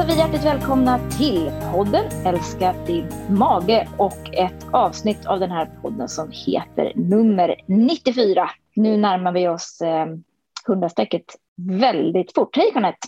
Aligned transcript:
hälsar 0.00 0.14
vi 0.14 0.20
hjärtligt 0.20 0.44
välkomna 0.44 1.10
till 1.18 1.50
podden 1.72 2.04
Älska 2.26 2.74
din 2.86 3.06
mage 3.28 3.88
och 3.98 4.34
ett 4.34 4.66
avsnitt 4.72 5.26
av 5.26 5.40
den 5.40 5.50
här 5.50 5.66
podden 5.82 6.08
som 6.08 6.30
heter 6.32 6.92
nummer 6.96 7.56
94. 7.66 8.50
Nu 8.74 8.96
närmar 8.96 9.32
vi 9.32 9.48
oss 9.48 9.80
eh, 9.80 10.06
hundrastrecket 10.66 11.24
väldigt 11.56 12.34
fort. 12.34 12.56
Hej 12.56 12.70
Jeanette! 12.74 12.98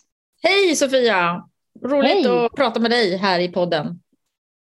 Hej 0.43 0.77
Sofia! 0.77 1.45
Roligt 1.85 2.11
Hej. 2.11 2.45
att 2.47 2.53
prata 2.53 2.81
med 2.81 2.91
dig 2.91 3.17
här 3.17 3.41
i 3.41 3.49
podden. 3.49 4.01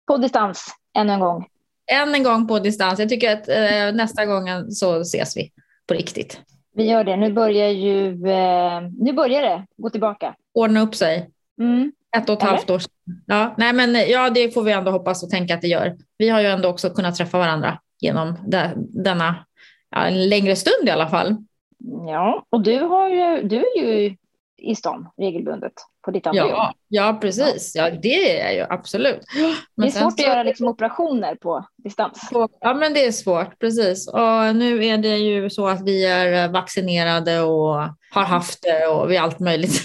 På 0.07 0.17
distans, 0.17 0.75
ännu 0.97 1.13
en 1.13 1.19
gång. 1.19 1.47
Än 1.91 2.15
en 2.15 2.23
gång 2.23 2.47
på 2.47 2.59
distans. 2.59 2.99
Jag 2.99 3.09
tycker 3.09 3.33
att 3.33 3.49
eh, 3.49 3.95
nästa 3.95 4.25
gång 4.25 4.71
så 4.71 5.01
ses 5.01 5.37
vi 5.37 5.51
på 5.87 5.93
riktigt. 5.93 6.41
Vi 6.75 6.89
gör 6.89 7.03
det. 7.03 7.15
Nu 7.15 7.33
börjar 7.33 7.69
ju 7.69 8.07
eh, 8.29 8.81
nu 8.99 9.13
börjar 9.13 9.41
det 9.41 9.65
gå 9.77 9.89
tillbaka. 9.89 10.35
Ordna 10.53 10.81
upp 10.81 10.95
sig. 10.95 11.29
Mm. 11.61 11.91
Ett 12.17 12.29
och 12.29 12.35
ett 12.35 12.41
Eller? 12.43 12.51
halvt 12.51 12.69
år 12.69 12.79
sedan. 12.79 12.91
Ja, 13.25 13.55
nej, 13.57 13.73
men, 13.73 13.95
ja, 14.09 14.29
det 14.29 14.51
får 14.53 14.63
vi 14.63 14.71
ändå 14.71 14.91
hoppas 14.91 15.23
och 15.23 15.29
tänka 15.29 15.55
att 15.55 15.61
det 15.61 15.67
gör. 15.67 15.97
Vi 16.17 16.29
har 16.29 16.41
ju 16.41 16.47
ändå 16.47 16.69
också 16.69 16.89
kunnat 16.89 17.15
träffa 17.15 17.37
varandra 17.37 17.79
genom 17.99 18.35
de, 18.47 18.67
denna 19.03 19.45
ja, 19.91 20.03
en 20.05 20.29
längre 20.29 20.55
stund 20.55 20.87
i 20.87 20.91
alla 20.91 21.09
fall. 21.09 21.35
Ja, 22.07 22.45
och 22.49 22.61
du, 22.63 22.79
har 22.79 23.09
ju, 23.09 23.43
du 23.47 23.57
är 23.57 23.77
ju 23.83 24.15
i 24.61 24.75
stan 24.75 25.07
regelbundet 25.17 25.73
på 26.05 26.11
ditt 26.11 26.27
andra. 26.27 26.47
Ja, 26.47 26.73
ja, 26.87 27.17
precis. 27.21 27.75
Ja, 27.75 27.89
det 27.89 28.41
är 28.41 28.51
ju 28.51 28.65
absolut. 28.69 29.19
Det 29.75 29.87
är 29.87 29.89
svårt 29.91 30.01
så- 30.01 30.07
att 30.07 30.19
göra 30.19 30.43
liksom 30.43 30.67
operationer 30.67 31.35
på 31.35 31.65
distans. 31.83 32.29
Ja, 32.61 32.73
men 32.73 32.93
det 32.93 33.05
är 33.05 33.11
svårt, 33.11 33.59
precis. 33.59 34.07
Och 34.07 34.55
nu 34.55 34.85
är 34.85 34.97
det 34.97 35.17
ju 35.17 35.49
så 35.49 35.67
att 35.67 35.81
vi 35.85 36.05
är 36.05 36.47
vaccinerade 36.49 37.41
och 37.41 37.75
har 38.11 38.23
haft 38.23 38.59
det 38.63 38.87
och 38.87 39.11
vi 39.11 39.15
är 39.15 39.21
allt 39.21 39.39
möjligt. 39.39 39.81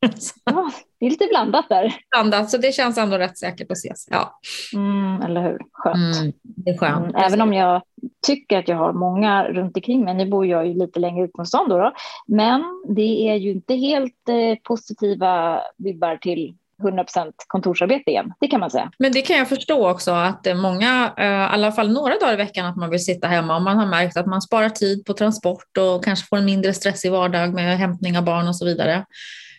Ja, 0.44 0.70
det 1.00 1.06
är 1.06 1.10
lite 1.10 1.26
blandat 1.30 1.68
där. 1.68 1.94
blandat, 2.10 2.50
Så 2.50 2.56
det 2.56 2.72
känns 2.74 2.98
ändå 2.98 3.18
rätt 3.18 3.38
säkert 3.38 3.70
att 3.70 3.76
ses. 3.76 4.08
Ja, 4.10 4.38
Mm, 4.74 5.22
eller 5.22 5.42
hur? 5.42 5.58
Skönt. 5.72 6.16
mm, 6.20 6.32
det 6.42 6.70
är 6.70 6.78
skönt. 6.78 7.04
Mm, 7.14 7.14
även 7.16 7.40
om 7.40 7.52
jag 7.52 7.82
tycker 8.26 8.58
att 8.58 8.68
jag 8.68 8.76
har 8.76 8.92
många 8.92 9.44
runt 9.48 9.76
omkring 9.76 10.04
mig. 10.04 10.14
Nu 10.14 10.26
bor 10.26 10.46
jag 10.46 10.66
ju 10.66 10.74
lite 10.74 11.00
längre 11.00 11.24
ut 11.24 11.30
från 11.36 11.46
stan 11.46 11.68
då, 11.68 11.78
då. 11.78 11.92
Men 12.26 12.62
det 12.96 13.28
är 13.30 13.34
ju 13.34 13.50
inte 13.50 13.74
helt 13.74 14.28
eh, 14.28 14.58
positiva 14.64 15.60
vibbar 15.78 16.16
till 16.16 16.54
100% 16.82 17.32
kontorsarbete 17.46 18.10
igen. 18.10 18.32
Det 18.40 18.46
kan 18.48 18.60
man 18.60 18.70
säga. 18.70 18.90
Men 18.98 19.12
det 19.12 19.22
kan 19.22 19.36
jag 19.36 19.48
förstå 19.48 19.90
också 19.90 20.10
att 20.10 20.46
är 20.46 20.54
många, 20.54 21.12
eh, 21.16 21.24
i 21.26 21.54
alla 21.54 21.72
fall 21.72 21.92
några 21.92 22.14
dagar 22.18 22.32
i 22.32 22.36
veckan, 22.36 22.66
att 22.66 22.76
man 22.76 22.90
vill 22.90 23.04
sitta 23.04 23.26
hemma 23.28 23.56
och 23.56 23.62
man 23.62 23.76
har 23.78 23.86
märkt 23.86 24.16
att 24.16 24.26
man 24.26 24.42
sparar 24.42 24.68
tid 24.68 25.04
på 25.04 25.12
transport 25.12 25.76
och 25.78 26.04
kanske 26.04 26.26
får 26.26 26.36
en 26.36 26.44
mindre 26.44 26.72
stressig 26.74 27.12
vardag 27.12 27.54
med 27.54 27.78
hämtning 27.78 28.18
av 28.18 28.24
barn 28.24 28.48
och 28.48 28.56
så 28.56 28.64
vidare. 28.64 29.04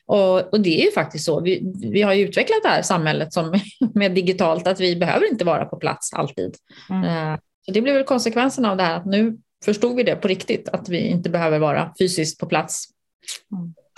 Och, 0.10 0.54
och 0.54 0.60
det 0.62 0.82
är 0.82 0.86
ju 0.86 0.92
faktiskt 0.92 1.26
så. 1.26 1.42
Vi, 1.42 1.74
vi 1.92 2.02
har 2.02 2.14
ju 2.14 2.24
utvecklat 2.28 2.60
det 2.64 2.70
här 2.70 2.82
samhället 2.82 3.34
som, 3.34 3.54
med 3.94 4.12
digitalt, 4.12 4.68
att 4.68 4.80
vi 4.80 4.96
behöver 4.96 5.32
inte 5.32 5.46
vara 5.46 5.66
på 5.66 5.78
plats 5.78 6.14
alltid. 6.14 6.56
Mm. 6.90 7.04
Eh, 7.34 7.40
Så 7.66 7.72
det 7.72 7.82
blir 7.82 7.94
väl 7.94 8.04
konsekvensen 8.04 8.66
av 8.66 8.78
det 8.78 8.84
här, 8.84 8.96
att 8.98 9.06
nu 9.06 9.38
förstod 9.66 9.96
vi 9.96 10.04
det 10.04 10.16
på 10.16 10.28
riktigt, 10.28 10.70
att 10.70 10.90
vi 10.90 11.08
inte 11.08 11.30
behöver 11.30 11.60
vara 11.60 11.94
fysiskt 12.00 12.40
på 12.40 12.46
plats. 12.46 12.84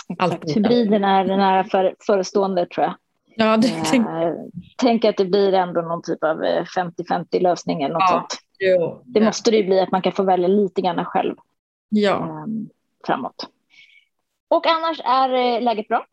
Exakt. 0.08 0.32
Alltid. 0.32 0.54
Hybriden 0.54 1.04
är 1.04 1.24
nära 1.24 1.64
för, 1.64 1.94
förestående 2.06 2.66
tror 2.66 2.84
jag. 2.86 2.94
Ja, 3.36 3.56
det, 3.56 3.68
Eh, 3.96 4.34
tänk 4.76 5.04
att 5.04 5.16
det 5.16 5.24
blir 5.24 5.52
ändå 5.54 5.80
någon 5.80 6.02
typ 6.02 6.24
av 6.24 6.44
eh, 6.44 6.64
50-50 6.64 7.40
lösning 7.40 7.82
eller 7.82 7.94
något 7.94 8.02
Ja. 8.02 8.08
sånt. 8.28 8.38
jo, 8.58 9.02
Det 9.04 9.20
måste 9.20 9.50
det 9.50 9.56
ju 9.56 9.64
bli 9.64 9.80
att 9.80 9.90
man 9.90 10.02
kan 10.02 10.12
få 10.12 10.22
välja 10.22 10.48
lite 10.48 10.80
grann 10.82 11.04
själv 11.04 11.34
ja. 11.88 12.16
eh, 12.16 12.46
framåt. 13.06 13.48
Och 14.52 14.66
annars 14.66 15.00
är 15.04 15.32
eh, 15.56 15.62
läget 15.62 15.88
bra? 15.88 16.06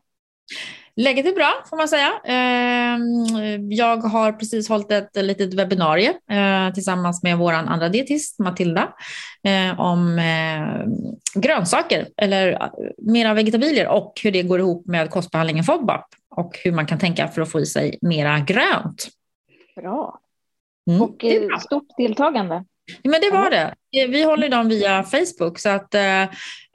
Läget 0.96 1.26
är 1.26 1.32
bra 1.32 1.52
får 1.70 1.76
man 1.76 1.88
säga. 1.88 2.12
Ehm, 2.24 3.70
Jag 3.72 3.96
har 3.96 4.32
precis 4.32 4.68
hållit 4.68 4.90
ett 4.92 5.16
litet 5.16 5.54
webbinarie 5.54 6.14
eh, 6.30 6.74
tillsammans 6.74 7.22
med 7.22 7.38
vår 7.38 7.52
andra 7.52 7.88
dietist 7.88 8.38
Matilda 8.38 8.92
eh, 9.42 9.80
om 9.80 10.20
grönsaker 11.34 12.08
eller 12.16 12.70
mera 12.98 13.34
vegetabilier 13.34 13.88
och 13.88 14.20
hur 14.22 14.32
det 14.32 14.42
går 14.42 14.58
ihop 14.58 14.86
med 14.86 15.10
kostbehandlingen 15.10 15.64
FODMAP 15.64 16.04
och 16.30 16.58
hur 16.64 16.72
man 16.72 16.86
kan 16.86 16.98
tänka 16.98 17.28
för 17.28 17.42
att 17.42 17.52
få 17.52 17.60
i 17.60 17.66
sig 17.66 17.98
mera 18.02 18.38
grönt. 18.38 19.08
Bra. 19.76 20.20
Mm, 20.90 21.02
Och 21.02 21.16
bra. 21.48 21.58
stort 21.58 21.96
deltagande. 21.96 22.64
Men 23.02 23.20
det 23.20 23.30
var 23.30 23.50
det. 23.50 23.74
Eh, 23.96 24.08
Vi 24.10 24.22
håller 24.22 24.48
dem 24.48 24.68
via 24.68 25.02
Facebook 25.02 25.58
så 25.58 25.68
att 25.68 25.94
eh, 25.94 26.22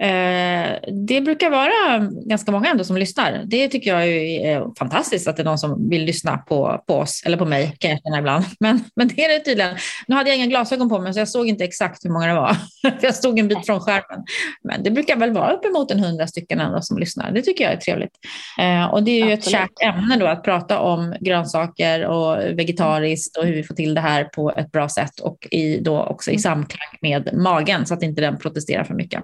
eh, 0.10 0.76
det 1.08 1.22
brukar 1.22 1.50
vara 1.50 2.00
ganska 2.26 2.52
många 2.52 2.70
ändå 2.70 2.84
som 2.84 2.98
lyssnar. 2.98 3.44
Det 3.46 3.68
tycker 3.68 3.90
jag 3.94 4.08
är 4.08 4.78
fantastiskt 4.80 5.28
att 5.28 5.36
det 5.38 5.42
är 5.42 5.46
någon 5.46 5.58
som 5.58 5.90
vill 5.90 6.06
lyssna 6.06 6.38
på, 6.38 6.84
på 6.88 6.96
oss 6.96 7.24
eller 7.26 7.38
på 7.38 7.46
mig 7.46 7.76
kan 7.80 7.92
jag 7.92 8.00
känna 8.04 8.20
ibland. 8.20 8.46
Men, 8.60 8.84
men 8.96 9.08
det 9.08 9.26
är 9.26 9.30
det 9.30 9.40
tydligen. 9.40 9.76
Nu 10.08 10.16
hade 10.16 10.30
jag 10.30 10.38
inga 10.38 10.46
glasögon 10.48 10.90
på 10.90 11.00
mig 11.00 11.14
så 11.14 11.20
jag 11.20 11.30
såg 11.30 11.48
inte 11.48 11.64
exakt 11.64 12.06
hur 12.06 12.10
många 12.10 12.28
det 12.28 12.34
var. 12.34 12.58
Jag 13.02 13.16
stod 13.16 13.40
en 13.40 13.48
bit 13.48 13.66
från 13.66 13.80
skärmen. 13.80 14.24
Men 14.64 14.84
det 14.84 14.92
brukar 14.92 15.16
väl 15.16 15.32
vara 15.32 15.52
uppemot 15.54 15.92
en 15.92 16.00
hundra 16.00 16.28
stycken 16.28 16.60
ändå 16.60 16.82
som 16.82 16.98
lyssnar. 16.98 17.32
Det 17.32 17.42
tycker 17.42 17.64
jag 17.64 17.74
är 17.74 17.78
trevligt. 17.78 18.12
Eh, 18.60 18.86
och 18.86 19.04
det 19.04 19.12
är 19.22 19.26
ju 19.26 19.34
ett 19.34 19.40
Absolut. 19.40 19.60
kärt 19.60 19.96
ämne 19.96 20.18
då 20.18 20.28
att 20.28 20.44
prata 20.44 20.80
om 20.80 21.16
grönsaker 21.20 22.06
och 22.06 22.38
vegetariskt 22.60 23.38
och 23.38 23.46
hur 23.46 23.54
vi 23.54 23.64
får 23.64 23.76
till 23.76 23.94
det 23.94 24.02
här 24.02 24.24
på 24.24 24.52
ett 24.58 24.72
bra 24.72 24.90
sätt 24.90 25.20
och 25.20 25.48
i, 25.52 25.80
då 25.80 26.04
också 26.04 26.32
i 26.32 26.34
Mm. 26.34 26.42
samklang 26.42 27.05
med 27.06 27.34
magen 27.34 27.86
så 27.86 27.94
att 27.94 28.04
inte 28.04 28.22
den 28.22 28.38
protesterar 28.38 28.84
för 28.84 28.94
mycket. 28.94 29.24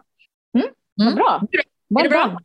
Mm, 0.58 0.68
Vad 0.96 1.16
bra. 1.16 1.42
Är 2.00 2.04
det 2.04 2.10
bra? 2.10 2.40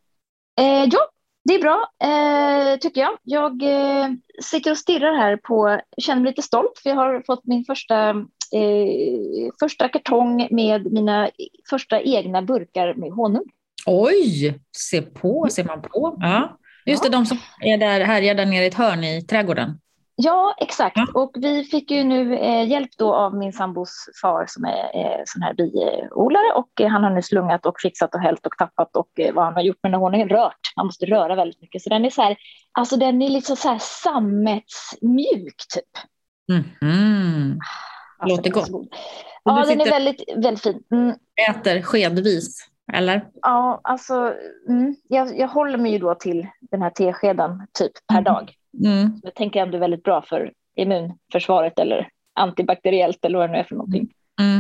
Eh, 0.61 0.89
ja, 0.93 1.01
det 1.45 1.55
är 1.55 1.61
bra 1.61 1.93
eh, 2.03 2.79
tycker 2.79 3.01
jag. 3.01 3.19
Jag 3.23 3.63
eh, 3.63 4.09
sitter 4.43 4.71
och 4.71 4.79
stirrar 4.79 5.17
här 5.17 5.37
på, 5.37 5.81
känner 5.99 6.23
mig 6.23 6.31
lite 6.31 6.43
stolt 6.43 6.81
för 6.83 6.91
jag 6.91 6.97
har 6.97 7.23
fått 7.27 7.45
min 7.45 7.65
första, 7.65 8.09
eh, 8.53 9.53
första 9.61 9.89
kartong 9.89 10.49
med 10.51 10.93
mina 10.93 11.31
första 11.71 12.01
egna 12.01 12.43
burkar 12.43 12.95
med 12.95 13.13
honung. 13.13 13.45
Oj, 13.87 14.59
se 14.77 15.03
på, 15.03 15.49
ser 15.51 15.65
man 15.65 15.83
på. 15.83 16.17
Ja. 16.21 16.59
Just 16.87 17.03
det, 17.03 17.09
de 17.09 17.27
som 17.27 17.39
är 17.61 17.79
där, 17.79 18.01
härjar 18.01 18.35
där 18.35 18.47
nere 18.47 18.65
i 18.65 18.67
ett 18.67 18.75
hörn 18.75 19.05
i 19.05 19.23
trädgården. 19.23 19.81
Ja, 20.19 20.55
exakt. 20.59 20.97
Ja. 20.97 21.07
Och 21.15 21.33
vi 21.35 21.65
fick 21.65 21.91
ju 21.91 22.05
nu 22.05 22.37
eh, 22.37 22.69
hjälp 22.69 22.91
då 22.99 23.15
av 23.15 23.35
min 23.35 23.53
sambos 23.53 24.09
far 24.23 24.45
som 24.49 24.65
är 24.65 24.91
eh, 24.95 25.21
sån 25.27 25.43
här 25.43 25.55
biodlare 25.55 26.53
och 26.55 26.81
eh, 26.81 26.89
han 26.89 27.05
har 27.05 27.11
nu 27.11 27.23
slungat 27.23 27.67
och 27.67 27.81
fixat 27.81 28.15
och 28.15 28.21
hällt 28.21 28.47
och 28.47 28.53
tappat 28.59 28.97
och 28.97 29.21
eh, 29.21 29.35
vad 29.35 29.45
han 29.45 29.55
har 29.55 29.63
gjort 29.63 29.79
med 29.83 29.93
den 29.93 30.01
här 30.01 30.05
honungen, 30.05 30.29
rört. 30.29 30.73
Han 30.77 30.87
måste 30.87 31.07
röra 31.07 31.35
väldigt 31.35 31.61
mycket. 31.63 31.83
Så 31.83 31.89
den 31.89 32.05
är 32.05 32.11
så 32.11 32.23
här, 32.23 32.37
alltså 32.73 32.97
den 32.97 33.23
är 33.23 33.29
lite 33.29 33.57
så 33.57 33.69
här 33.69 33.79
sammetsmjuk 33.81 35.57
typ. 35.75 36.03
Mhm. 36.83 37.59
Alltså, 38.19 38.37
Låter 38.37 38.51
gott. 38.51 38.69
god. 38.71 38.89
Ja, 39.45 39.65
den 39.67 39.81
är 39.81 39.91
väldigt, 39.91 40.25
väldigt 40.37 40.63
fin. 40.63 40.83
Mm, 40.93 41.15
Äter 41.51 41.83
skedvis, 41.83 42.69
eller? 42.93 43.27
ja, 43.43 43.81
alltså, 43.85 44.35
mm, 44.69 44.97
jag, 45.09 45.39
jag 45.39 45.49
håller 45.49 45.79
mig 45.79 45.93
ju 45.93 45.99
då 45.99 46.15
till 46.15 46.47
den 46.61 46.83
här 46.83 46.91
teskeden 46.91 47.67
typ 47.79 47.93
per 48.09 48.15
Mm. 48.19 48.25
dag. 48.25 48.53
Mm. 48.85 49.21
Jag 49.23 49.35
tänker 49.35 49.63
ändå 49.63 49.79
väldigt 49.79 50.03
bra 50.03 50.23
för 50.23 50.53
immunförsvaret 50.77 51.79
eller 51.79 52.09
antibakteriellt 52.35 53.25
eller 53.25 53.39
vad 53.39 53.49
det 53.49 53.53
nu 53.53 53.59
är 53.59 53.65
för 53.65 53.75
någonting. 53.75 54.09
Mm. 54.41 54.59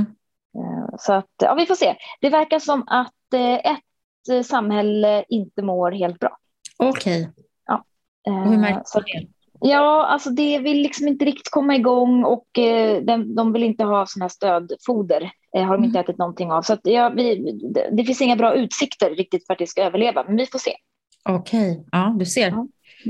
Eh, 0.58 0.94
Så 0.98 1.12
att, 1.12 1.30
ja, 1.42 1.54
vi 1.54 1.66
får 1.66 1.74
se. 1.74 1.94
Det 2.20 2.30
verkar 2.30 2.58
som 2.58 2.84
att 2.86 3.32
eh, 3.34 3.54
ett 3.54 4.28
eh, 4.32 4.42
samhälle 4.42 5.24
inte 5.28 5.62
mår 5.62 5.90
helt 5.92 6.18
bra. 6.18 6.36
Okej, 6.76 7.30
Eh, 8.28 8.42
och 8.42 8.48
hur 8.52 8.66
att- 8.66 8.92
det? 9.06 9.26
Ja, 9.60 10.06
alltså 10.06 10.30
det 10.30 10.58
vill 10.58 10.76
liksom 10.82 11.08
inte 11.08 11.24
riktigt 11.24 11.50
komma 11.50 11.74
igång 11.76 12.24
och 12.24 12.46
de, 13.02 13.34
de 13.34 13.52
vill 13.52 13.62
inte 13.62 13.84
ha 13.84 14.06
sådana 14.06 14.24
här 14.24 14.28
stödfoder. 14.28 15.30
Har 15.52 15.76
de 15.76 15.84
inte 15.84 16.00
ätit 16.00 16.18
någonting 16.18 16.52
av. 16.52 16.62
Så 16.62 16.72
att, 16.72 16.80
ja, 16.82 17.08
vi, 17.08 17.52
det, 17.92 18.04
finns 18.04 18.20
inga 18.22 18.36
bra 18.36 18.54
utsikter 18.54 19.10
riktigt 19.10 19.46
för 19.46 19.52
att 19.52 19.58
det 19.58 19.66
ska 19.66 19.82
överleva, 19.82 20.24
men 20.24 20.36
vi 20.36 20.46
får 20.46 20.58
se. 20.58 20.70
Okej, 21.28 21.84
ja, 21.92 22.14
du 22.18 22.26
ser. 22.26 22.48
Ja. 22.50 22.66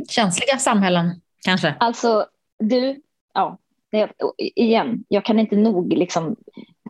Känsliga 0.09 0.59
samhällen, 0.59 1.21
kanske? 1.45 1.75
Alltså, 1.81 2.27
du, 2.59 3.01
ja, 3.35 3.59
igen, 4.39 5.05
jag 5.09 5.25
kan 5.25 5.39
inte 5.39 5.57
nog 5.57 5.93
liksom, 5.93 6.37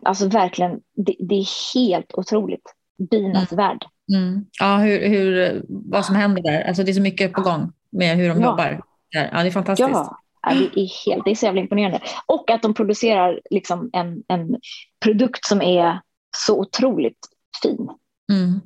alltså 0.05 0.27
verkligen, 0.27 0.79
det, 0.95 1.15
det 1.19 1.35
är 1.35 1.73
helt 1.75 2.13
otroligt. 2.13 2.73
Binas 3.09 3.51
värld. 3.51 3.85
Mm. 4.15 4.45
Ja, 4.59 4.77
hur, 4.77 5.07
hur, 5.09 5.61
vad 5.67 6.05
som 6.05 6.15
händer 6.15 6.41
där. 6.41 6.61
Alltså 6.61 6.83
det 6.83 6.91
är 6.91 6.93
så 6.93 7.01
mycket 7.01 7.33
på 7.33 7.41
gång 7.41 7.71
med 7.89 8.17
hur 8.17 8.29
de 8.29 8.41
Ja. 8.41 8.45
jobbar. 8.45 8.81
Där. 9.13 9.29
Ja, 9.33 9.41
det 9.43 9.49
är 9.49 9.51
fantastiskt. 9.51 9.89
Ja, 9.89 10.17
ja, 10.41 10.53
det 10.53 10.81
är 10.81 11.05
helt, 11.05 11.25
det 11.25 11.31
är 11.31 11.35
så 11.35 11.45
jävla 11.45 11.61
imponerande. 11.61 12.01
Och 12.25 12.51
att 12.51 12.61
de 12.61 12.73
producerar 12.73 13.41
liksom 13.49 13.89
en, 13.93 14.23
en 14.27 14.55
produkt 14.99 15.45
som 15.45 15.61
är 15.61 16.01
så 16.37 16.59
otroligt 16.59 17.19
fin 17.63 17.89
Mm. 18.31 18.61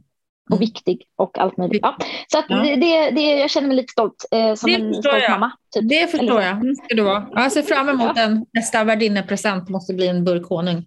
Och 0.52 0.58
Mm. 0.58 0.60
viktig 0.60 1.04
och 1.18 1.38
allt 1.38 1.58
möjligt. 1.58 1.80
Ja, 1.84 1.98
så 2.28 2.38
att 2.40 2.46
Ja. 2.50 2.58
det, 2.58 3.10
det, 3.12 3.22
jag 3.22 3.50
känner 3.50 3.68
mig 3.68 3.78
lite 3.78 3.92
stolt 3.92 4.26
eh, 4.32 4.54
som 4.56 4.70
Det 4.72 4.76
en 4.76 4.94
stolt 4.94 5.18
jag. 5.22 5.32
mamma. 5.32 5.52
Typ. 5.76 5.90
Det 5.90 6.08
förstår 6.12 6.42
jag. 6.42 6.64
Det 6.68 6.76
ska 6.76 6.96
du 6.96 7.02
vara. 7.02 7.28
Jag 7.32 7.52
ser 7.52 7.62
fram 7.62 7.90
emot 7.90 8.18
en 8.18 8.46
nästa 8.54 8.84
värdinnepresent. 8.84 9.70
måste 9.70 9.94
bli 9.94 10.08
en 10.08 10.24
burk 10.26 10.46
honung. 10.50 10.86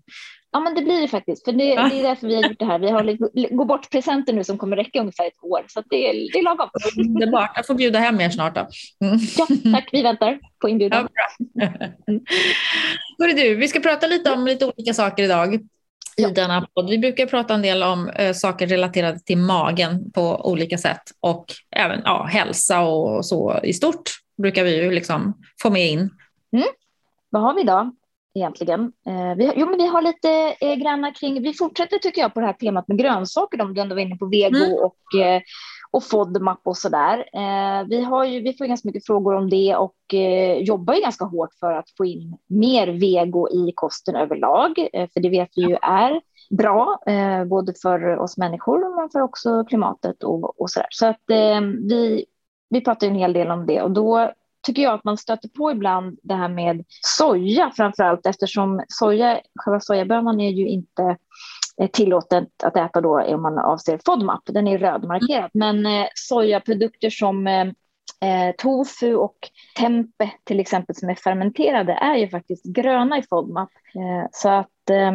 Ja, 0.53 0.61
men 0.61 0.75
det 0.75 0.83
blir 0.83 1.01
det 1.01 1.09
faktiskt. 1.09 1.45
För 1.45 1.53
det, 1.53 1.65
det 1.75 1.99
är 1.99 2.03
därför 2.03 2.27
vi 2.27 2.35
har 2.35 2.43
gjort 2.43 2.59
det 2.59 2.65
här. 2.65 2.79
Vi 2.79 2.91
har 2.91 3.05
lite, 3.05 3.25
gå 3.55 3.65
bort 3.65 3.91
presenter 3.91 4.33
nu 4.33 4.45
som 4.45 4.59
kommer 4.59 4.77
räcka 4.77 5.01
ungefär 5.01 5.27
ett 5.27 5.43
år. 5.43 5.61
Så 5.69 5.83
det, 5.91 6.09
är, 6.09 6.33
det 6.33 6.39
är 6.39 6.43
lagom. 6.43 6.69
Underbart. 6.99 7.51
Jag 7.57 7.67
får 7.67 7.75
bjuda 7.75 7.99
hem 7.99 8.21
er 8.21 8.31
snart 8.31 8.55
då. 8.55 8.61
Mm. 9.07 9.19
Ja, 9.37 9.47
tack. 9.73 9.89
Vi 9.93 10.03
väntar 10.03 10.39
på 10.61 10.69
inbjudan. 10.69 11.09
Ja, 11.55 11.69
bra. 13.19 13.29
du, 13.37 13.55
vi 13.55 13.69
ska 13.69 13.81
prata 13.81 14.07
lite 14.07 14.31
om 14.31 14.47
lite 14.47 14.65
olika 14.67 14.95
saker 14.95 15.23
idag 15.23 15.59
i 16.17 16.23
denna 16.23 16.67
podd. 16.75 16.91
Vi 16.91 16.99
brukar 16.99 17.27
prata 17.27 17.55
en 17.55 17.63
del 17.63 17.83
om 17.83 18.09
äh, 18.09 18.33
saker 18.33 18.67
relaterade 18.67 19.19
till 19.19 19.39
magen 19.39 20.13
på 20.13 20.51
olika 20.51 20.79
sätt 20.79 21.03
och 21.21 21.47
även 21.77 22.01
ja, 22.05 22.25
hälsa 22.25 22.81
och 22.81 23.27
så 23.27 23.61
i 23.63 23.73
stort 23.73 24.11
brukar 24.43 24.65
vi 24.65 24.83
ju 24.83 24.91
liksom 24.91 25.39
få 25.63 25.71
med 25.71 25.91
in. 25.91 26.11
Mm. 26.53 26.69
Vad 27.31 27.43
har 27.43 27.55
vi 27.55 27.63
då? 27.63 27.93
egentligen. 28.35 28.93
Eh, 29.07 29.35
vi, 29.37 29.53
jo, 29.57 29.67
men 29.67 29.79
vi 29.79 29.87
har 29.87 30.03
lite 30.03 30.57
eh, 30.61 30.75
granna 30.75 31.13
kring, 31.13 31.43
vi 31.43 31.55
fortsätter 31.55 31.99
tycker 31.99 32.21
jag 32.21 32.35
på 32.35 32.41
det 32.41 32.47
här 32.47 32.53
temat 32.53 32.89
med 32.89 32.99
grönsaker, 32.99 33.61
om 33.61 33.75
du 33.75 33.81
ändå 33.81 33.95
var 33.95 34.03
inne 34.03 34.17
på 34.17 34.27
vego 34.27 34.57
mm. 34.57 34.73
och, 34.73 35.21
eh, 35.21 35.43
och 35.95 36.05
FODMAP 36.05 36.61
och 36.65 36.77
sådär. 36.77 37.19
Eh, 37.19 37.87
vi, 37.89 38.01
har 38.01 38.25
ju, 38.25 38.41
vi 38.41 38.55
får 38.55 38.67
ganska 38.67 38.89
mycket 38.89 39.07
frågor 39.07 39.35
om 39.35 39.51
det 39.51 39.77
och 39.77 40.15
eh, 40.15 40.59
jobbar 40.59 40.95
ju 40.95 41.01
ganska 41.01 41.25
hårt 41.25 41.55
för 41.61 41.73
att 41.73 41.91
få 41.97 42.05
in 42.05 42.37
mer 42.47 42.87
vego 42.87 43.49
i 43.49 43.73
kosten 43.75 44.17
överlag, 44.17 44.89
eh, 44.93 45.09
för 45.13 45.21
det 45.21 45.29
vet 45.29 45.49
vi 45.57 45.63
ju 45.63 45.77
är 45.83 46.21
bra, 46.51 46.99
både 47.47 47.75
för 47.83 48.17
oss 48.17 48.37
människor 48.37 48.97
men 49.01 49.11
för 49.11 49.21
också 49.21 49.65
klimatet 49.65 50.23
och, 50.23 50.61
och 50.61 50.71
sådär. 50.71 50.87
Så 50.91 51.07
att 51.07 51.21
vi, 51.89 52.25
vi 52.71 52.81
pratar 52.81 53.07
en 53.07 53.15
hel 53.15 53.33
del 53.33 53.51
om 53.51 53.67
det 53.67 53.83
och 53.83 53.91
då 53.91 54.33
tycker 54.67 54.83
jag 54.83 54.95
att 54.95 55.05
man 55.05 55.19
stöter 55.19 55.49
på 55.49 55.71
ibland 55.71 56.19
det 56.23 56.35
här 56.35 56.49
med 56.49 56.85
soja 57.19 57.73
framför 57.77 58.03
allt 58.03 58.27
eftersom 58.27 58.83
soja, 58.89 59.41
själva 59.55 59.81
sojabönan 59.81 60.41
är 60.41 60.51
ju 60.51 60.69
inte 60.69 61.17
tillåtet 61.93 62.49
att 62.65 62.77
äta 62.77 63.01
då 63.01 63.23
om 63.23 63.43
man 63.43 63.59
avser 63.59 64.01
FODMAP, 64.07 64.43
den 64.45 64.69
är 64.69 64.79
rödmarkerad. 64.79 65.51
Men 65.55 65.87
eh, 65.87 66.07
sojaprodukter 66.15 67.11
som 67.11 67.47
eh, 67.47 67.67
eh, 68.21 68.55
tofu 68.59 69.15
och 69.15 69.37
tempe 69.79 70.31
till 70.45 70.61
exempel 70.61 70.97
som 70.97 71.11
är 71.11 71.15
fermenterade 71.15 71.93
är 71.93 72.17
ju 72.17 72.29
faktiskt 72.29 72.65
gröna 72.65 73.19
i 73.19 73.23
FODMAP. 73.23 73.71
Eh, 73.95 74.29
så 74.33 74.49
att 74.49 74.91
eh, 74.91 75.13